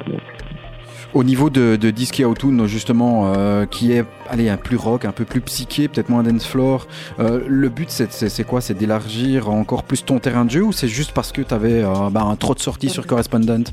[1.16, 2.24] Au niveau de, de Disky
[2.66, 6.46] justement, euh, qui est allez, un plus rock, un peu plus psyché, peut-être moins dance
[6.46, 6.86] floor,
[7.20, 8.60] euh, le but c'est- quoi?
[8.60, 11.82] C'est d'élargir encore plus ton terrain de jeu ou c'est juste parce que tu avais
[11.82, 13.66] un trop de sorties sur Correspondent?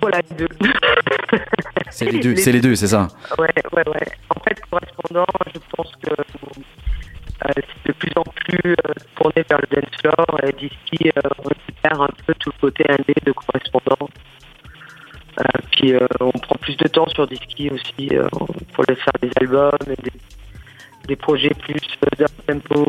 [0.00, 0.48] Voilà les deux.
[1.90, 3.08] C'est les deux, c'est les deux, c'est ça.
[3.38, 4.06] Ouais, ouais, ouais.
[4.34, 7.52] En fait, correspondant, je pense que euh,
[7.84, 12.00] c'est de plus en plus euh, tourné vers le dance floor et euh, on récupère
[12.00, 14.08] un peu tout le côté indé de correspondant.
[15.40, 15.42] Euh,
[15.72, 18.28] puis euh, on prend plus de temps sur Disky aussi euh,
[18.74, 20.12] pour les faire des albums et des,
[21.06, 21.80] des projets plus
[22.20, 22.86] up tempo.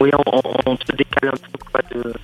[0.00, 2.14] Oui, on, se décale un peu quoi de,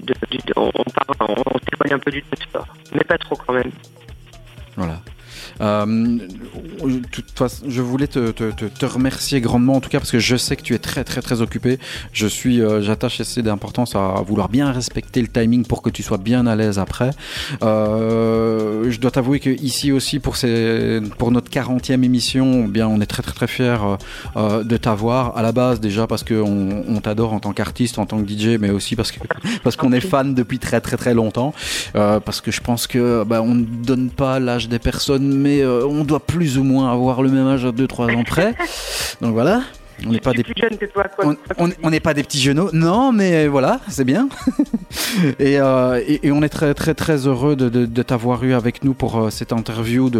[0.00, 0.14] de,
[0.56, 0.84] on, on
[1.20, 3.70] on, un peu du floor, mais pas trop quand même.
[4.76, 5.00] Voilà.
[5.60, 6.18] Euh,
[7.66, 10.78] je voulais te, remercier grandement en tout cas parce que je sais que tu es
[10.78, 11.78] très très très occupé.
[12.12, 16.02] Je suis, euh, j'attache assez d'importance à vouloir bien respecter le timing pour que tu
[16.02, 17.10] sois bien à l'aise après.
[17.62, 20.36] Euh, je dois t'avouer que ici aussi pour
[21.30, 23.54] notre 40e émission, eh bien on est très très très
[24.36, 27.98] euh, de t'avoir à la base déjà parce que on, on t'adore en tant qu'artiste,
[27.98, 29.20] en tant que DJ, mais aussi parce que
[29.62, 31.54] parce qu'on est fan depuis très très très longtemps.
[31.92, 35.86] Parce que je pense que bah, on ne donne pas l'âge des personnes, mais euh,
[35.86, 38.54] on doit plus ou moins avoir le même âge à 2-3 ans près.
[39.20, 39.60] Donc voilà,
[40.06, 41.26] on n'est pas des plus jeune que toi, quoi.
[41.26, 44.28] on- on on n'est pas des petits genoux, non, mais voilà, c'est bien.
[45.38, 48.54] et, euh, et, et on est très très très heureux de, de, de t'avoir eu
[48.54, 50.10] avec nous pour euh, cette interview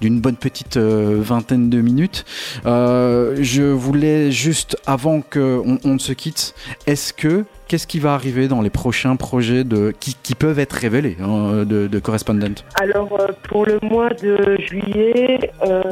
[0.00, 2.24] d'une bonne petite euh, vingtaine de minutes.
[2.64, 6.54] Je voulais juste avant que on, se quitte,
[6.86, 10.72] est-ce que qu'est-ce qui va arriver dans les prochains projets de qui, qui peuvent être
[10.72, 15.82] révélés hein, de, de Correspondent Alors, euh, pour le mois de juillet, euh,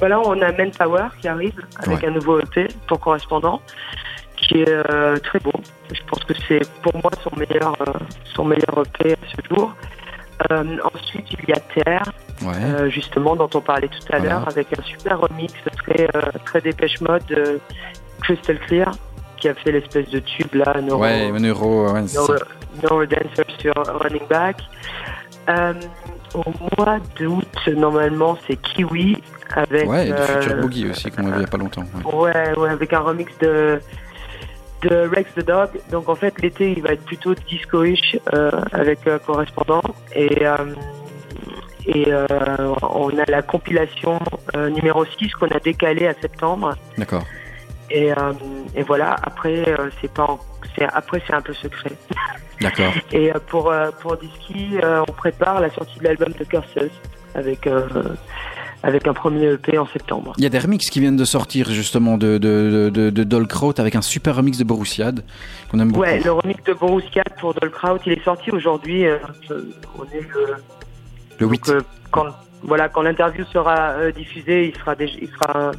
[0.00, 1.54] là, on a Manpower qui arrive
[1.84, 2.08] avec Ouais.
[2.08, 3.62] un nouveau EP pour correspondant,
[4.36, 5.52] qui est euh, très beau.
[5.92, 7.92] Je pense que c'est pour moi son meilleur, euh,
[8.34, 9.72] son meilleur EP à ce jour.
[10.50, 12.10] Euh, ensuite, il y a Terre,
[12.42, 12.90] Ouais.
[12.90, 14.32] justement, dont on parlait tout à Voilà.
[14.34, 15.52] l'heure, avec un super remix
[15.84, 16.08] très,
[16.46, 17.60] très dépêche mode de
[18.22, 18.90] Crystal Clear,
[19.40, 24.58] qui a fait l'espèce de tube là, Neuro, ouais, Neuro, ouais, Dancer sur Running Back.
[25.48, 25.72] Euh,
[26.34, 26.44] au
[26.76, 29.20] mois d'août, normalement, c'est Kiwi
[29.54, 29.88] avec.
[29.88, 30.16] Ouais, et du
[30.52, 31.84] euh, Boogie aussi qu'on a vu il y a pas longtemps.
[32.04, 32.14] ouais.
[32.14, 33.80] Ouais, ouais, avec un remix de,
[34.82, 35.70] de Rex the Dog.
[35.90, 39.82] Donc en fait, l'été, il va être plutôt disco-ish euh, avec euh, correspondant.
[40.14, 40.56] Et, euh,
[41.86, 42.12] et
[42.82, 44.20] on a la compilation
[44.54, 46.76] numéro 6 qu'on a décalée à septembre.
[46.98, 47.24] D'accord.
[47.90, 48.32] Et, euh,
[48.76, 50.38] et voilà, après, euh, c'est pas
[50.76, 51.92] c'est après c'est un peu secret.
[52.60, 52.92] D'accord.
[53.12, 56.90] Et euh, pour, pour Disky, euh, on prépare la sortie de l'album de Curses
[57.34, 57.68] avec,
[58.82, 60.32] avec un premier EP en septembre.
[60.36, 63.72] Il y a des remixes qui viennent de sortir justement de, de, de, de Dolkraut
[63.78, 65.24] avec un super remix de Borussiad
[65.70, 66.02] qu'on aime beaucoup.
[66.02, 69.06] Ouais, le remix de Borussia pour Dolkraut, il est sorti aujourd'hui.
[69.06, 69.18] euh,
[69.98, 70.56] on est le,
[71.38, 71.66] le 8.
[71.66, 71.80] donc, euh,
[72.10, 72.26] quand,
[72.62, 75.72] voilà, quand l'interview sera euh, diffusée, il sera, déjà, il, sera,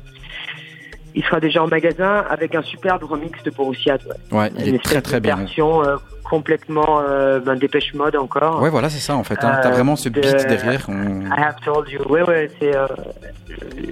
[1.16, 3.98] il sera déjà en magasin avec un superbe remix de Borussia.
[4.32, 4.38] Ouais.
[4.40, 5.36] Ouais, il Une est très très bien.
[5.36, 8.62] version euh, complètement euh, ben, dépêche mode encore.
[8.62, 9.44] Ouais, voilà, c'est ça en fait.
[9.44, 9.60] hein.
[9.62, 10.86] T'as Euh, vraiment ce de- beat derrière.
[10.88, 12.02] on- I have told you.
[12.10, 12.88] Ouais, ouais, c'est, euh,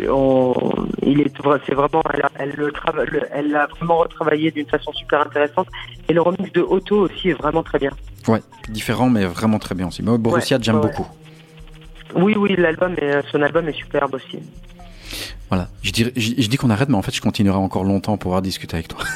[0.09, 0.53] on,
[1.03, 1.31] il est,
[1.65, 5.21] c'est vraiment, elle, a, elle le trava- le- elle l'a vraiment retravaillé d'une façon super
[5.21, 5.67] intéressante.
[6.07, 7.91] Et le remix de Otto aussi est vraiment très bien.
[8.27, 10.03] Ouais, différent mais vraiment très bien aussi.
[10.03, 11.07] Moi, Borussiad, Ouais, j'aime ouais, beaucoup.
[12.15, 14.39] Oui, oui, l'album, est, son album est superbe aussi.
[15.49, 15.67] Voilà.
[15.81, 18.19] Je dis, je, je dis qu'on arrête, mais en fait, je continuerai encore longtemps pour
[18.19, 18.99] pouvoir discuter avec toi.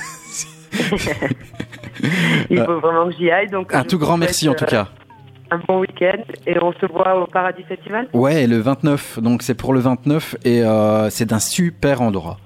[2.50, 3.50] Il Euh, faut vraiment que j'y aille.
[3.50, 4.88] Donc, Un tout grand merci en tout euh, cas.
[5.52, 6.18] Un bon week-end
[6.48, 8.08] et on se voit au Paradis Festival.
[8.14, 9.20] Ouais, le 29.
[9.20, 12.38] Donc c'est pour le 29 et euh, c'est d'un super endroit.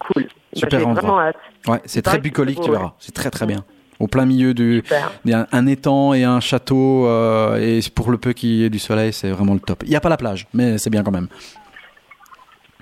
[0.00, 0.26] Cool.
[0.52, 1.22] Super bah, endroit.
[1.28, 1.36] hâte.
[1.68, 2.94] Ouais, c'est très bucolique, tu verras.
[2.98, 3.64] C'est très très bien.
[4.00, 4.82] Au plein milieu du,
[5.30, 9.12] un étang et un château, euh, et pour le peu qu'il y ait du soleil,
[9.12, 9.82] c'est vraiment le top.
[9.84, 11.28] Il n'y a pas la plage, mais c'est bien quand même.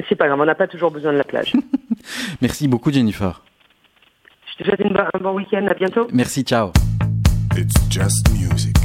[0.08, 1.52] C'est pas grave, on n'a pas toujours besoin de la plage.
[2.40, 3.42] Merci beaucoup, Jennifer.
[4.52, 5.66] Je te souhaite une un bon week-end.
[5.70, 6.06] À bientôt.
[6.12, 6.72] Merci, ciao.
[7.56, 8.76] It's just music.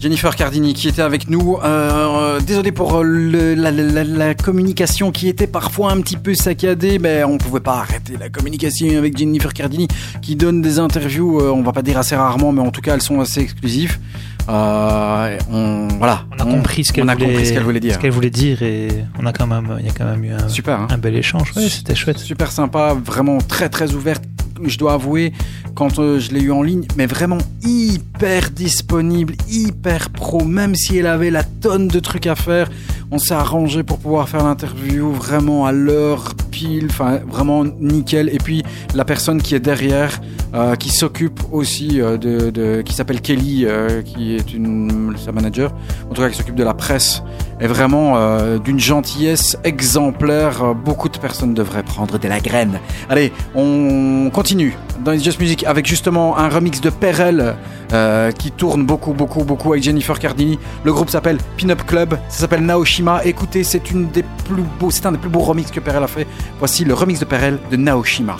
[0.00, 1.58] Jennifer Cardini qui était avec nous.
[1.62, 6.34] Euh, désolé pour euh, le- la, la- la communication qui était parfois un petit peu
[6.34, 9.86] saccadée, mais on pouvait pas arrêter la communication avec Jennifer Cardini
[10.20, 12.94] qui donne des interviews, euh, on va pas dire assez rarement, mais en tout cas
[12.94, 13.98] elles sont assez exclusives.
[14.48, 17.94] Euh, on, voilà, On a compris ce qu'elle voulait, qu'elle voulait dire.
[17.94, 18.88] ce qu'elle voulait dire et
[19.20, 20.80] on a quand même, il y a quand même eu un, Super.
[20.80, 20.88] hein.
[20.90, 21.52] un bel échange.
[21.56, 22.18] Ouais, c'était chouette.
[22.18, 24.24] Super sympa, vraiment très très ouverte.
[24.64, 25.32] je dois avouer,
[25.74, 30.98] quand euh, je l'ai eu en ligne, mais vraiment hyper disponible, hyper pro, même si
[30.98, 32.68] elle avait la tonne de trucs à faire,
[33.12, 38.30] on s'est arrangé pour pouvoir faire l'interview vraiment à l'heure pile, enfin vraiment nickel.
[38.30, 38.62] Et puis
[38.94, 40.18] la personne qui est derrière,
[40.54, 45.74] euh, qui s'occupe aussi euh, de, qui s'appelle Kelly, euh, qui est une sa manager,
[46.10, 47.22] en tout cas qui s'occupe de la presse,
[47.60, 48.16] est vraiment
[48.58, 50.74] d'une gentillesse exemplaire.
[50.74, 52.80] Beaucoup de personnes devraient prendre de la graine.
[53.10, 57.56] Allez, on continue dans It's Just Music avec justement un remix de Perel
[57.92, 60.58] euh, qui tourne beaucoup, beaucoup, beaucoup avec Jennifer Cardini.
[60.84, 63.24] Le groupe s'appelle Pin-Up Club, ça s'appelle Naoshima.
[63.24, 66.26] Écoutez, c'est un des plus beaux remix que Perel a fait.
[66.58, 68.36] Voici le remix de Perel de Naoshima.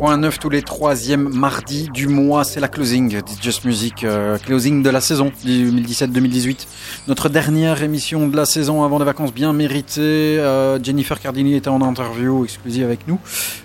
[0.00, 4.82] 106.9 tous les troisièmes mardis du mois, c'est la closing It's Just Music, euh, closing
[4.82, 6.66] de la saison 2017-2018.
[7.06, 10.00] Notre dernière émission de la saison avant des vacances bien méritées.
[10.38, 13.18] Euh, Jennifer Cardini était en interview exclusive avec nous.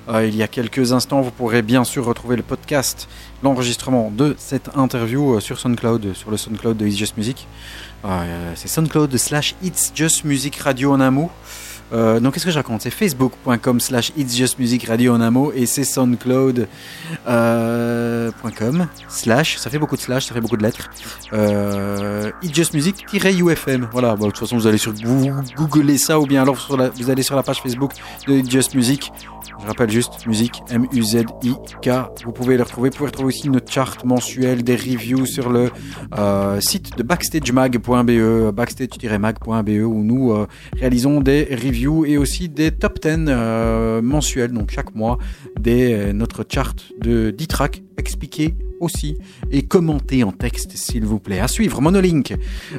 [0.09, 3.07] Euh, il y a quelques instants, vous pourrez bien sûr retrouver le podcast,
[3.41, 7.47] l'enregistrement de cette interview sur SoundCloud, sur le SoundCloud de It's Just Music.
[8.55, 11.31] C'est SoundCloud slash It's Just Music Radio en un mot.
[11.93, 12.81] Euh, donc qu'est-ce que je raconte?
[12.81, 16.65] C'est facebook.com slash It's Just Music Radio en un mot et c'est soundcloud.com
[17.27, 18.31] euh,
[19.07, 20.89] slash, ça fait beaucoup de slash, ça fait beaucoup de lettres,
[21.33, 23.89] euh, It's Just Music-UFM.
[23.91, 26.89] Voilà, bon, de toute façon vous allez sur vous googlez ça ou bien alors la-
[26.89, 27.91] vous allez sur la page Facebook
[28.27, 29.11] de It's Just Music.
[29.59, 31.89] Je rappelle juste, musique, M-U-Z-I-K.
[32.25, 32.89] Vous pouvez le retrouver.
[32.89, 35.69] Vous pouvez retrouver aussi notre chart mensuelle, des reviews sur le
[36.17, 40.47] euh, site de backstagemag.be, backstage-mag.be, où nous euh,
[40.79, 45.17] réalisons des reviews et aussi des top 10 euh, mensuels, donc chaque mois,
[46.13, 49.17] notre chart de 10 tracks expliqués aussi
[49.51, 51.39] et commentés en texte, s'il vous plaît.
[51.39, 52.35] À suivre, Monolink,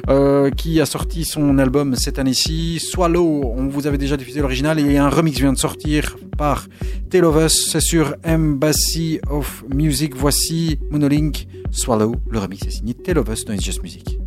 [0.09, 2.79] euh, qui a sorti son album cette année-ci.
[2.79, 6.67] Swallow, on vous avait déjà diffusé l'original et un remix vient de sortir par
[7.09, 10.15] Tale of Us, c'est sur Embassy of Music.
[10.15, 14.26] Voici Monolink, Swallow, le remix est signé Tale of Us dans Just Music.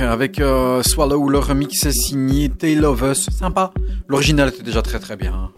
[0.00, 3.28] Avec euh, Swallow, le remix signé Tale of Us.
[3.30, 3.72] Sympa.
[4.06, 5.50] L'original était déjà très très bien, hein,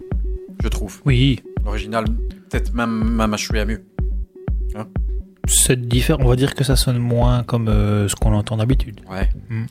[0.63, 1.01] je trouve.
[1.05, 2.05] Oui, L'original,
[2.49, 3.85] peut-être même, même à mieux.
[5.47, 6.23] c'est différent.
[6.25, 9.01] On va dire que ça sonne moins comme euh, ce qu'on entend d'habitude.
[9.11, 9.29] Ouais.
[9.51, 9.65] Mm.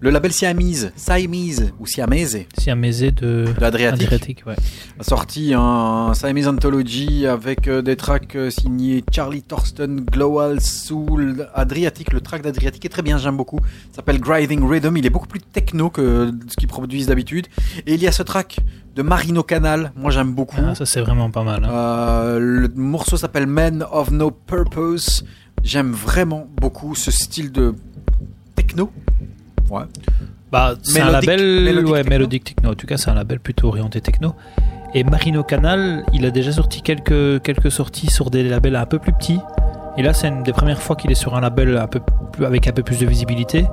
[0.00, 4.56] Le label Siamese, Siamese ou Siamese maisé de de Adriatic Adriatique, ouais.
[4.98, 11.48] A sorti un Siamese Anthology avec euh, des tracks euh, signés Charlie Thorsten, Global Soul,
[11.54, 12.12] Adriatic.
[12.12, 13.60] Le track d'Adriatic est très bien, j'aime beaucoup.
[13.92, 14.96] Il s'appelle Grinding Rhythm.
[14.96, 17.46] Il est beaucoup plus techno que ce qu'ils produisent d'habitude.
[17.86, 18.58] Et il y a ce track
[18.94, 19.92] de Marino Canal.
[19.96, 20.56] Moi, j'aime beaucoup.
[20.66, 21.64] Ah, ça c'est vraiment pas mal.
[21.64, 21.70] hein.
[21.70, 25.24] Euh, le morceau s'appelle Men of No Purpose.
[25.62, 27.74] J'aime vraiment beaucoup ce style de
[28.54, 28.90] techno.
[29.68, 29.82] Ouais.
[30.50, 32.10] Bah, c'est un label mélodique ouais, techno.
[32.10, 32.70] mélodique techno.
[32.70, 34.34] En tout cas, c'est un label plutôt orienté techno.
[34.96, 38.98] Et Marino Canal, il a déjà sorti quelques, quelques sorties sur des labels un peu
[38.98, 39.40] plus petits.
[39.98, 41.76] Et là, c'est une des premières fois qu'il est sur un label
[42.42, 43.66] avec un peu plus de visibilité.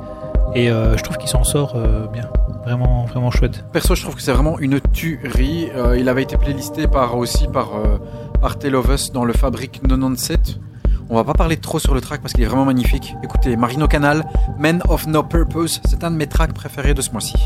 [0.54, 2.30] Et euh, je trouve qu'il s'en sort euh, bien.
[2.66, 3.64] Vraiment, vraiment chouette.
[3.72, 5.70] Perso, je trouve que c'est vraiment une tuerie.
[5.74, 7.70] Euh, il avait été playlisté par, aussi par,
[8.42, 8.76] par Tale
[9.14, 10.60] dans le Fabric 97.
[11.10, 13.16] On va pas parler trop sur le track parce qu'il est vraiment magnifique.
[13.24, 14.26] Écoutez, Marino Canal,
[14.60, 17.38] Men of No Purpose, c'est un de mes tracks préférés de ce mois-ci.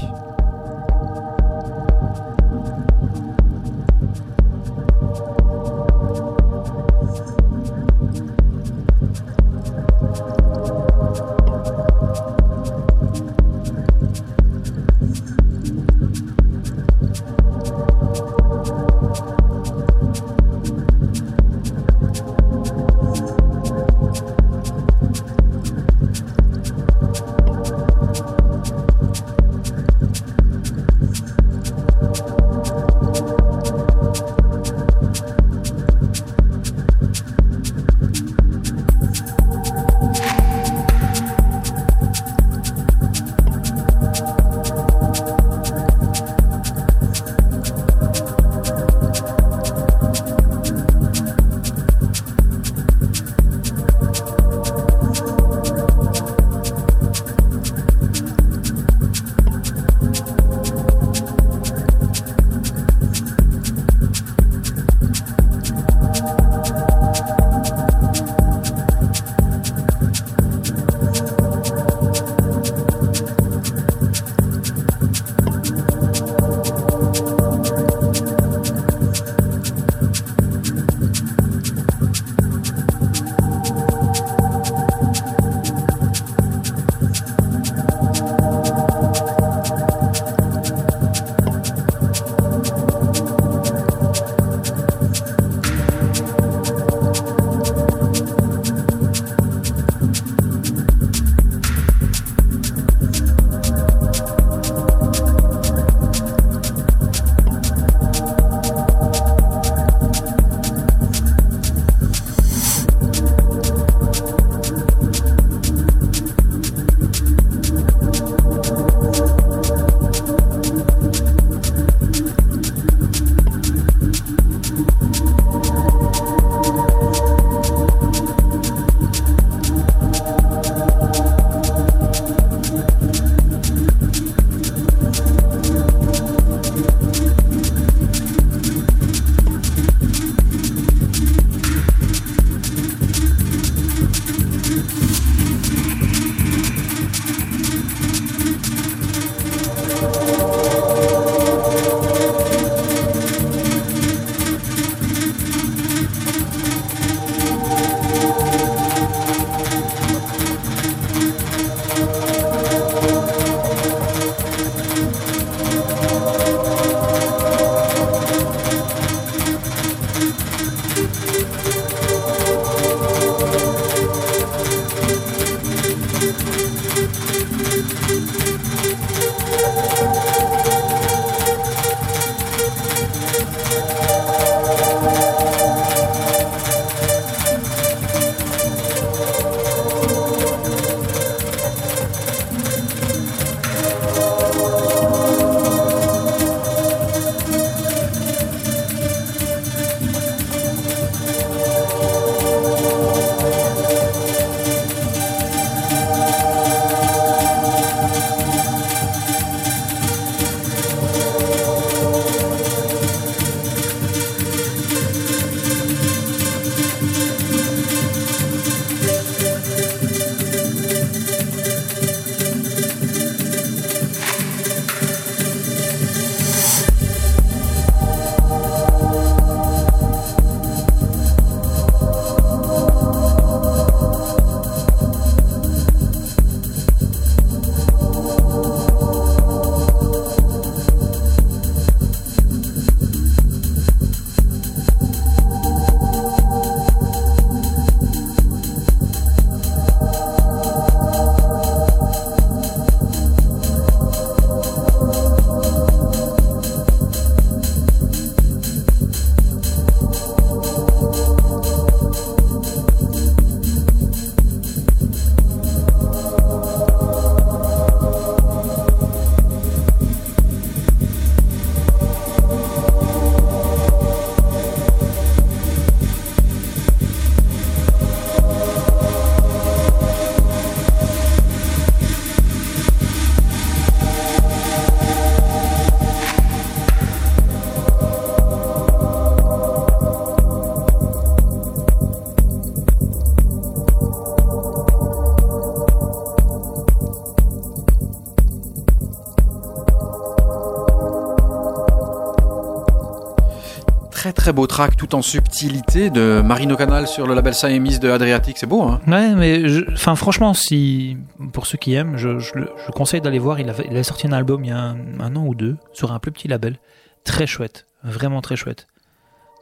[304.47, 308.57] Très beau track tout en subtilité de Marino Canal sur le label Siamese de Adriatic.
[308.57, 311.17] C'est beau, hein Ouais, mais je- enfin, franchement, si
[311.51, 313.59] pour ceux qui aiment, je, je, le- je conseille d'aller voir.
[313.59, 315.75] Il a, il a sorti un album il y a un, un an ou deux
[315.91, 316.77] sur un plus petit label,
[317.25, 318.87] très chouette, vraiment très chouette.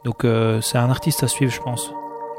[0.04, 1.90] Donc euh, c'est un artiste à suivre, je pense.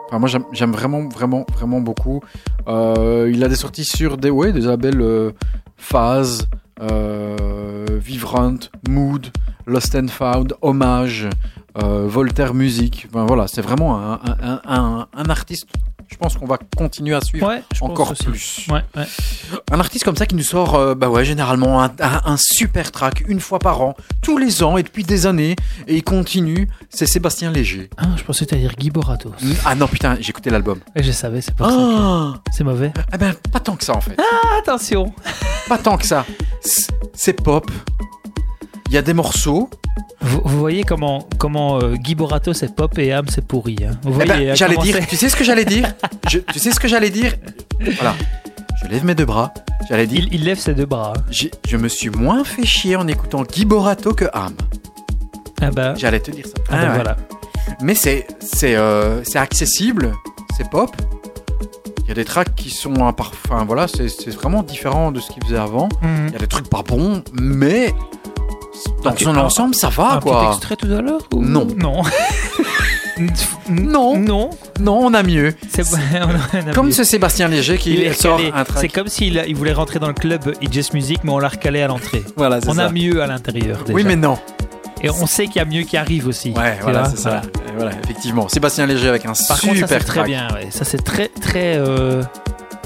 [0.08, 2.22] Enfin, moi, j'aime- vraiment, vraiment, vraiment beaucoup.
[2.70, 5.32] Euh, il a des sorties sur des, ouais, des labels euh,
[5.76, 6.48] Phase,
[6.80, 8.56] euh, Vivrant,
[8.88, 9.28] Mood,
[9.66, 11.28] Lost and Found, Hommage,
[11.78, 13.08] Voltaire Music.
[13.10, 15.68] Enfin, voilà, c'est vraiment un, un, un, un artiste.
[16.10, 18.66] Je pense qu'on va continuer à suivre Ouais, encore plus.
[18.72, 19.06] Ouais, ouais.
[19.74, 23.42] Un artiste comme ça qui nous sort, euh, bah ouais, généralement un, super track une
[23.42, 26.70] fois par an, tous les ans et depuis des années, et il continue.
[26.90, 27.90] C'est Sébastien Léger.
[27.98, 29.34] Ah, je pensais que dire Guy Boratos.
[29.66, 30.80] Ah non, putain, j'ai écouté l'album.
[30.96, 31.66] Et je savais, c'est ça.
[31.68, 32.94] Ah, que- C'est mauvais.
[33.14, 34.16] eh ben, pas tant que ça en fait.
[34.60, 35.14] Attention.
[35.68, 36.26] Pas tant que ça.
[37.14, 37.70] C'est pop.
[38.88, 39.70] Il y a des morceaux.
[40.22, 43.76] Vous, vous voyez comment comment euh, Guy Boratos c'est pop et Am c'est pourri.
[43.88, 43.92] Hein.
[44.04, 44.98] Vous Eh voyez ben, hein, j'allais dire.
[45.08, 45.94] Tu sais ce que j'allais dire
[46.30, 47.34] Je- Tu sais ce que j'allais dire
[47.80, 48.16] Voilà.
[48.84, 49.54] Je lève mes deux bras.
[49.90, 50.20] J'allais dire.
[50.28, 51.14] Il, il lève ses deux bras.
[51.18, 51.48] hein.
[51.68, 54.54] Je me suis moins fait chier en écoutant Guy Borato que Ham.
[55.62, 56.54] Ah bah, J'allais te dire ça.
[56.70, 56.96] ah bah Ah ouais.
[56.96, 57.18] voilà.
[57.82, 60.14] Mais c'est c'est euh, c'est accessible,
[60.56, 60.96] c'est pop.
[62.04, 65.12] Il y a des tracks qui sont un par- enfin voilà, c'est c'est vraiment différent
[65.12, 65.90] de ce qu'il faisait avant.
[66.02, 66.28] Mhm.
[66.28, 67.94] Il y a des trucs pas bons, mais
[69.04, 70.50] dans son un- ensemble, ça va un petit quoi.
[70.52, 71.68] extrait tout à l'heure ou- Non.
[71.78, 72.02] Non.
[73.70, 74.18] Non.
[74.18, 74.50] Non.
[74.80, 75.54] Non, on a mieux.
[75.70, 75.84] C'est
[76.22, 76.92] on a Comme mieux.
[76.92, 78.78] ce Sébastien Léger qui il est sort un track.
[78.80, 81.48] C'est comme s'il il voulait rentrer dans le club It's Just Music, mais on l'a
[81.50, 82.24] recalé à l'entrée.
[82.36, 82.86] Voilà, c'est On ça.
[82.86, 83.80] a mieux à l'intérieur.
[83.90, 84.08] Oui, déjà.
[84.10, 84.38] mais non.
[85.02, 86.52] Et on sait qu'il y a mieux qui arrive aussi.
[86.52, 87.42] Ouais, voilà, c'est ça.
[87.76, 88.48] Voilà, effectivement.
[88.50, 90.48] Sébastien Léger avec un Par super contre, ça c'est très bien.
[90.54, 90.68] ouais.
[90.72, 91.78] Ça c'est très très.
[91.78, 92.24] euh,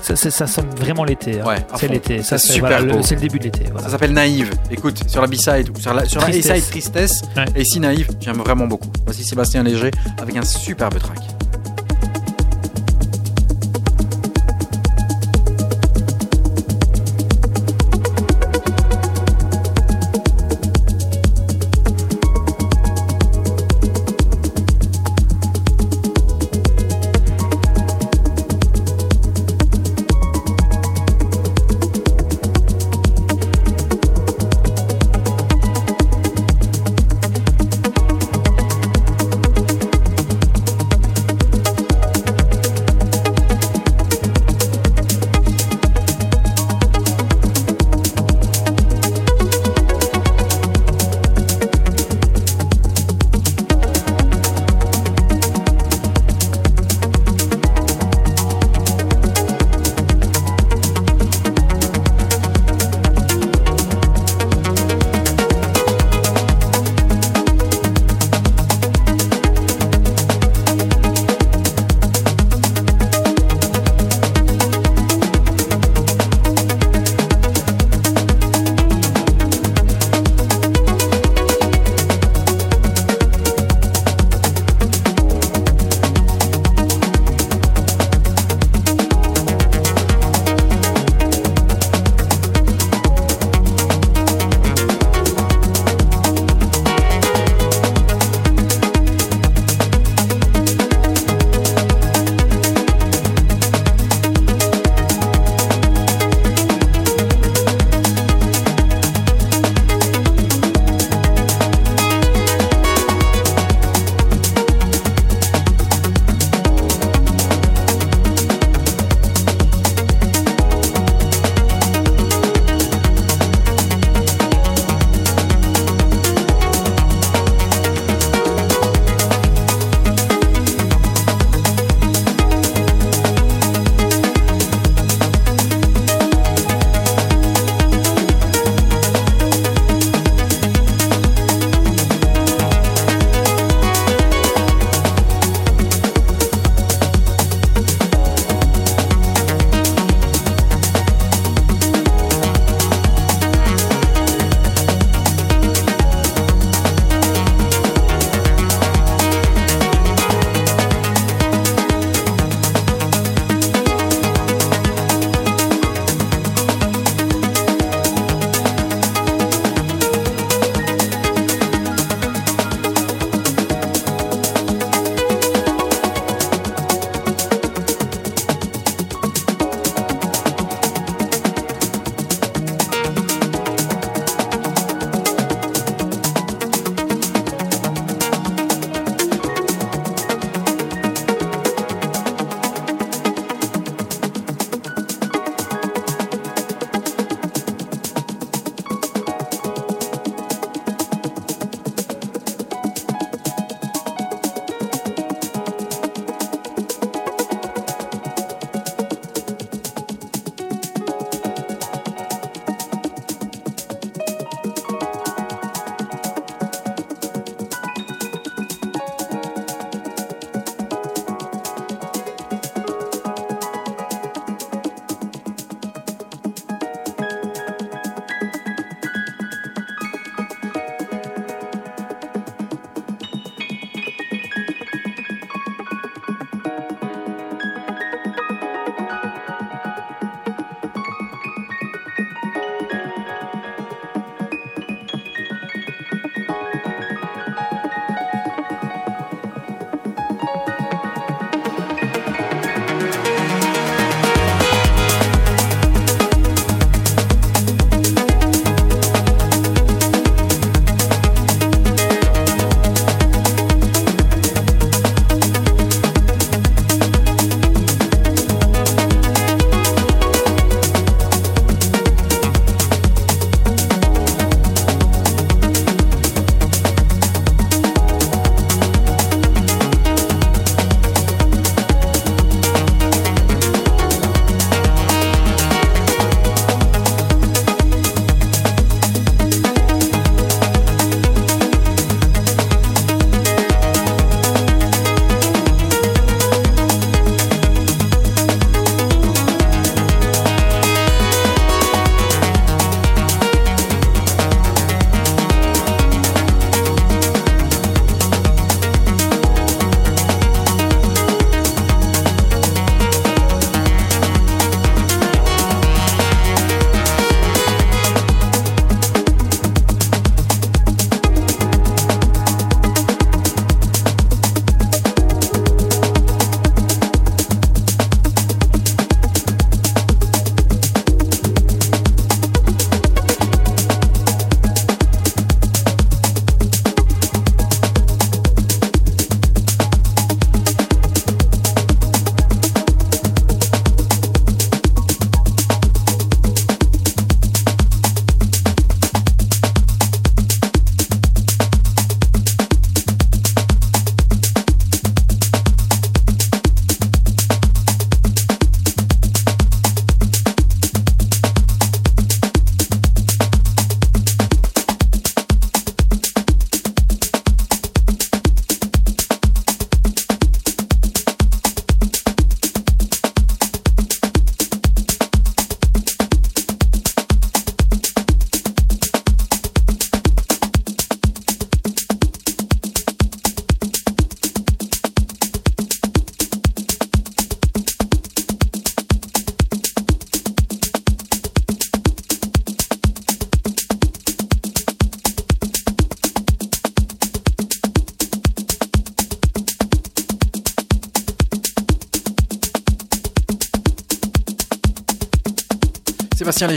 [0.01, 1.39] Ça, ça sonne vraiment l'été.
[1.41, 1.45] hein.
[1.45, 2.21] Ouais, c'est l'été.
[2.23, 3.65] Ça C'est super voilà, c'est le début de l'été.
[3.71, 3.83] voilà.
[3.85, 4.51] Ça s'appelle Naïve.
[4.71, 6.51] Écoute, sur la B-side ou sur la, sur la Tristesse.
[6.51, 7.45] A-side Tristesse, Ouais.
[7.55, 8.89] et ici Naïve, j'aime vraiment beaucoup.
[9.05, 9.91] Voici Sébastien Léger
[10.21, 11.19] avec un superbe track.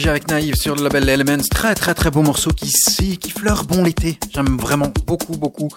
[0.06, 1.42] Avec Naïve sur le label Elements.
[1.50, 2.70] Très très très beau morceau qui,
[3.16, 4.18] qui fleure bon l'été.
[4.34, 5.68] J'aime vraiment beaucoup beaucoup.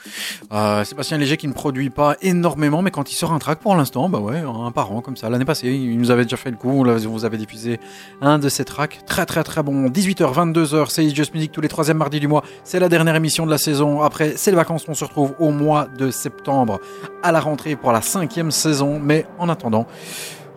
[0.51, 3.75] Euh, Sébastien Léger qui ne produit pas énormément, mais quand il sort un track pour
[3.75, 5.29] l'instant, bah ouais, un par an comme ça.
[5.29, 6.83] L'année passée, il nous avait déjà fait le coup.
[6.83, 7.79] Vous avait diffusé
[8.21, 8.99] un de ses tracks.
[9.05, 9.87] Très très très bon.
[9.87, 12.43] 18h, 22h, c'est Just Music tous les troisièmes mardis du mois.
[12.65, 14.01] C'est la dernière émission de la saison.
[14.01, 14.83] Après, c'est les vacances.
[14.89, 16.81] On se retrouve au mois de septembre
[17.23, 18.99] à la rentrée pour la cinquième saison.
[19.01, 19.87] Mais en attendant,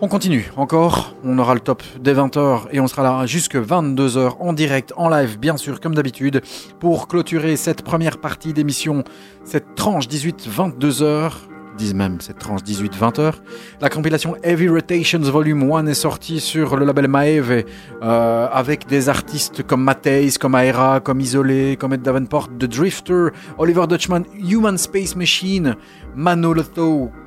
[0.03, 4.37] on continue encore, on aura le top dès 20h et on sera là jusque 22h
[4.41, 6.41] en direct, en live bien sûr comme d'habitude
[6.79, 9.05] pour clôturer cette première partie d'émission,
[9.45, 11.33] cette tranche 18-22h
[11.77, 13.35] disent même cette tranche 18-20h.
[13.81, 17.65] La compilation Heavy Rotations Volume 1 est sortie sur le label Maeve
[18.03, 23.29] euh, avec des artistes comme Matthijs, comme Aera, comme Isolé, comme Ed Davenport, The Drifter,
[23.57, 25.77] Oliver Dutchman, Human Space Machine,
[26.15, 26.63] Manolo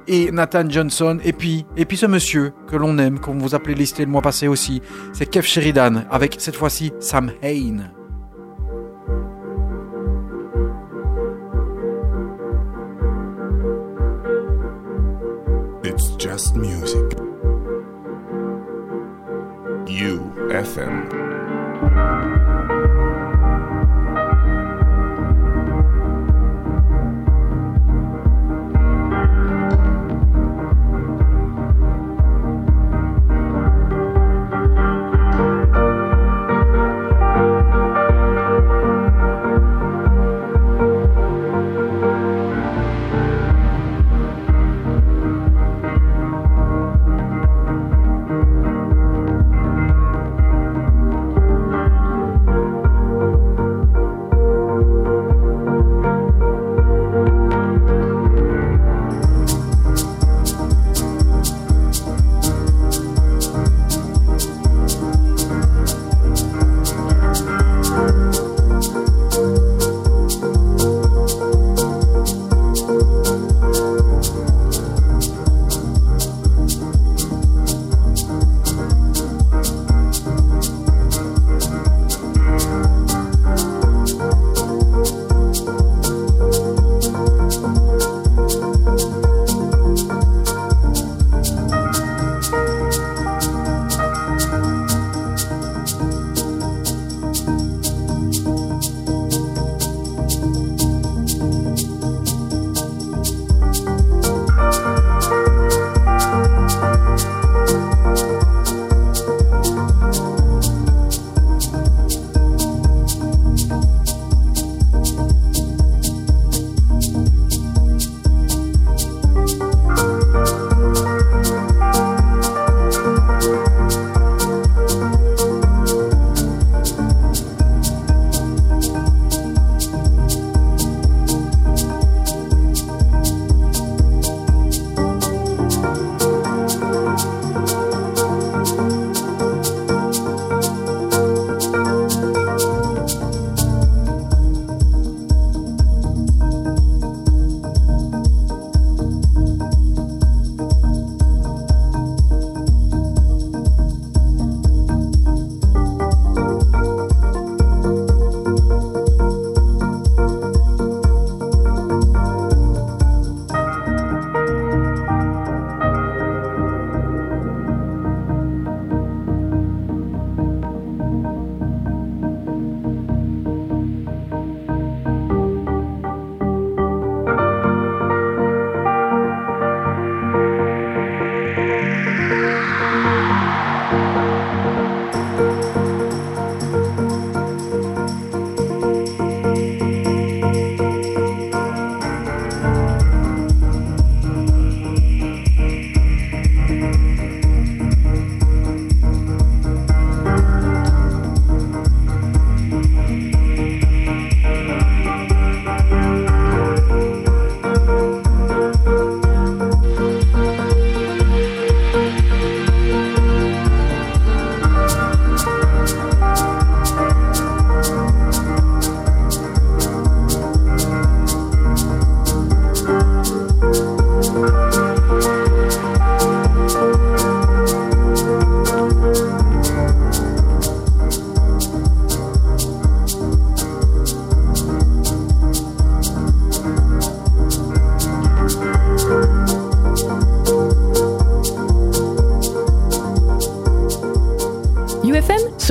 [0.07, 1.17] et Nathan Johnson.
[1.23, 4.21] Et puis, et puis ce monsieur que l'on aime, qu'on vous appelait listé le mois
[4.21, 4.79] passé aussi,
[5.11, 8.02] c'est Kev Sheridan avec cette fois-ci Sam Hain.
[16.33, 17.09] Just music.
[19.85, 20.95] UFM.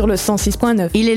[0.07, 0.91] Le 106.9.
[0.95, 1.11] Il est